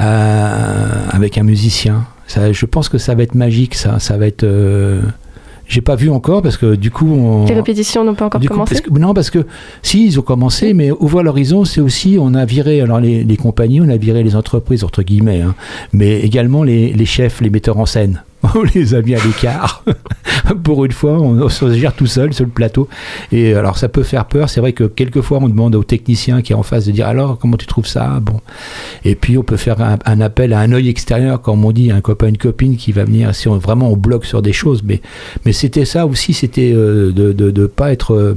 [0.00, 2.04] euh, avec un musicien.
[2.26, 3.98] Ça, je pense que ça va être magique, ça.
[4.00, 4.42] Ça va être.
[4.44, 5.00] euh,
[5.66, 7.10] J'ai pas vu encore parce que du coup.
[7.10, 7.46] On...
[7.46, 8.74] les répétitions n'ont pas encore Du coup, commencé.
[8.74, 9.46] parce que- non, parce que
[9.82, 13.36] si, ils ont commencé, mais ouvrir l'horizon, c'est aussi, on a viré alors les, les
[13.36, 15.54] compagnies, on a viré les entreprises, entre guillemets, hein,
[15.92, 18.22] mais également les, les chefs, les metteurs en scène.
[18.54, 19.84] On les a mis à l'écart.
[20.64, 22.88] Pour une fois, on, se gère tout seul sur le plateau.
[23.32, 24.48] Et alors, ça peut faire peur.
[24.48, 27.38] C'est vrai que quelquefois, on demande au technicien qui est en face de dire alors,
[27.38, 28.20] comment tu trouves ça?
[28.20, 28.40] Bon.
[29.04, 32.00] Et puis, on peut faire un, appel à un œil extérieur, comme on dit, un
[32.00, 34.82] copain, une copine qui va venir, si on, vraiment on bloque sur des choses.
[34.84, 35.00] Mais,
[35.44, 38.36] mais c'était ça aussi, c'était euh, de ne pas être.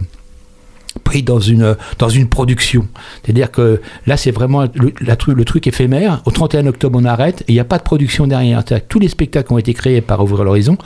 [1.04, 2.88] Pris dans une, dans une production.
[3.24, 6.22] C'est-à-dire que là, c'est vraiment le, le truc éphémère.
[6.26, 8.64] Au 31 octobre, on arrête et il n'y a pas de production derrière.
[8.88, 10.78] Tous les spectacles qui ont été créés par Ouvrir l'Horizon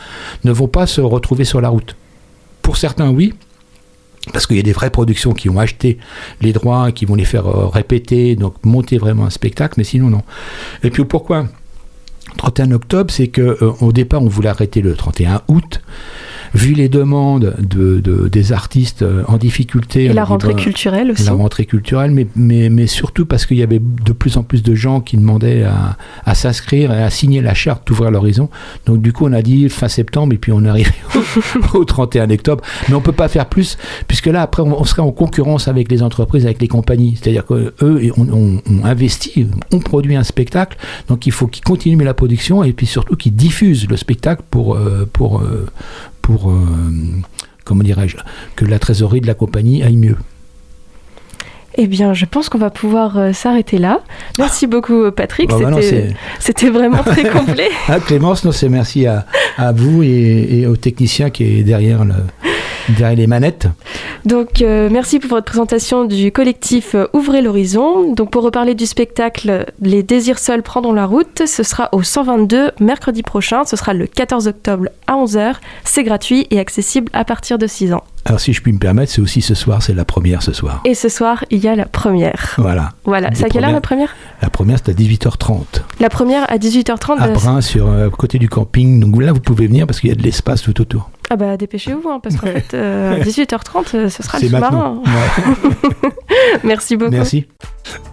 [0.43, 1.95] ne vont pas se retrouver sur la route.
[2.61, 3.33] Pour certains, oui.
[4.33, 5.99] Parce qu'il y a des vraies productions qui ont acheté
[6.41, 10.09] les droits, qui vont les faire euh, répéter, donc monter vraiment un spectacle, mais sinon,
[10.09, 10.23] non.
[10.83, 11.45] Et puis pourquoi?
[12.37, 15.81] 31 octobre, c'est que euh, au départ, on voulait arrêter le 31 août.
[16.55, 21.11] Vu les demandes de, de- des artistes euh, en difficulté, Et la rentrée bah, culturelle
[21.11, 21.25] aussi.
[21.25, 24.63] la rentrée culturelle, mais, mais, mais surtout parce qu'il y avait de plus en plus
[24.63, 28.49] de gens qui demandaient à, à s'inscrire et à signer la charte d'ouvrir l'horizon.
[28.85, 30.91] Donc du coup, on a dit fin septembre et puis on est arrivé
[31.73, 32.63] au, au 31 octobre.
[32.89, 33.77] Mais on peut pas faire plus
[34.07, 37.17] puisque là, après, on, on serait en concurrence avec les entreprises, avec les compagnies.
[37.21, 40.77] C'est-à-dire qu'eux, on, on, on investit, on produit un spectacle,
[41.09, 44.75] donc il faut qu'ils continuent la production et puis surtout qu'ils diffusent le spectacle pour,
[44.75, 45.65] euh, pour, euh,
[46.25, 46.55] pour euh,
[47.65, 48.17] comment dirais-je,
[48.55, 50.17] que la trésorerie de la compagnie aille mieux.
[51.77, 53.99] Eh bien, je pense qu'on va pouvoir euh, s'arrêter là.
[54.39, 55.49] Merci beaucoup, Patrick.
[55.49, 55.57] Bah
[56.39, 57.67] C'était- vraiment très complet.
[57.87, 59.25] Ah, Clémence, non, c'est merci à,
[59.57, 62.13] à vous et, et au technicien qui est derrière, le,
[62.89, 63.67] derrière les manettes.
[64.25, 68.13] Donc, euh, merci pour votre présentation du collectif euh, Ouvrez l'horizon.
[68.13, 72.71] Donc, pour reparler du spectacle Les désirs seuls prendront la route, ce sera au 122
[72.79, 73.63] mercredi prochain.
[73.65, 75.55] Ce sera le 14 octobre à 11h.
[75.83, 78.03] C'est gratuit et accessible à partir de 6 ans.
[78.27, 80.81] Alors, si je puis me permettre, c'est aussi ce soir, c'est la première ce soir.
[80.83, 82.55] Et ce soir, il y a la première.
[82.57, 82.93] Voilà.
[83.03, 83.29] Voilà.
[83.35, 84.15] C'est à quelle heure la première?
[84.41, 85.81] La première, c'est à 18h30.
[85.99, 87.19] La première à 18h30.
[87.19, 88.99] À euh, Brun, sur euh, côté du camping.
[88.99, 91.11] Donc là, vous pouvez venir parce qu'il y a de l'espace tout autour.
[91.29, 95.01] Ah bah dépêchez-vous, hein, parce qu'en fait, euh, à 18h30, euh, ce sera le sous-marin.
[95.03, 96.09] Ouais.
[96.63, 97.11] Merci beaucoup.
[97.11, 97.47] Merci.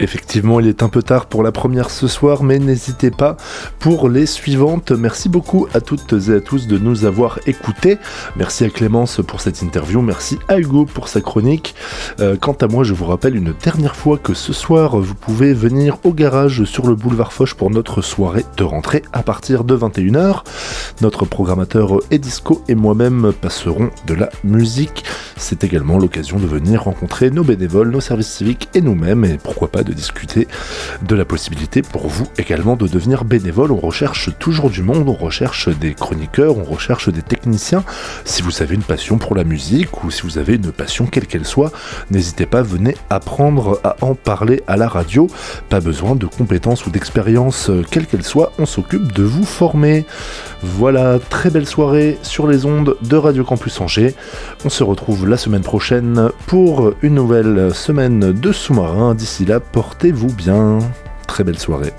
[0.01, 3.37] Effectivement, il est un peu tard pour la première ce soir, mais n'hésitez pas
[3.79, 4.91] pour les suivantes.
[4.93, 7.99] Merci beaucoup à toutes et à tous de nous avoir écoutés.
[8.37, 10.03] Merci à Clémence pour cette interview.
[10.03, 11.75] Merci à Hugo pour sa chronique.
[12.21, 15.55] Euh, quant à moi, je vous rappelle une dernière fois que ce soir, vous pouvez
[15.55, 19.77] venir au garage sur le boulevard Foch pour notre soirée de rentrée à partir de
[19.77, 20.43] 21h.
[21.01, 25.05] Notre programmateur Edisco et moi-même passerons de la musique.
[25.37, 29.69] C'est également l'occasion de venir rencontrer nos bénévoles, nos services civiques et nous-mêmes, et pourquoi
[29.69, 30.47] pas de discuter
[31.03, 33.73] de la possibilité pour vous également de devenir bénévole.
[33.73, 37.83] On recherche toujours du monde, on recherche des chroniqueurs, on recherche des techniciens.
[38.25, 41.27] Si vous avez une passion pour la musique ou si vous avez une passion quelle
[41.27, 41.73] qu'elle soit,
[42.11, 45.27] n'hésitez pas, venez apprendre à en parler à la radio.
[45.69, 50.05] Pas besoin de compétences ou d'expérience euh, quelle qu'elle soit, on s'occupe de vous former.
[50.63, 54.15] Voilà, très belle soirée sur les ondes de Radio Campus Angers.
[54.65, 59.15] On se retrouve la semaine prochaine pour une nouvelle semaine de sous-marin.
[59.15, 60.79] D'ici là, portez-vous bien.
[61.27, 61.93] Très belle soirée.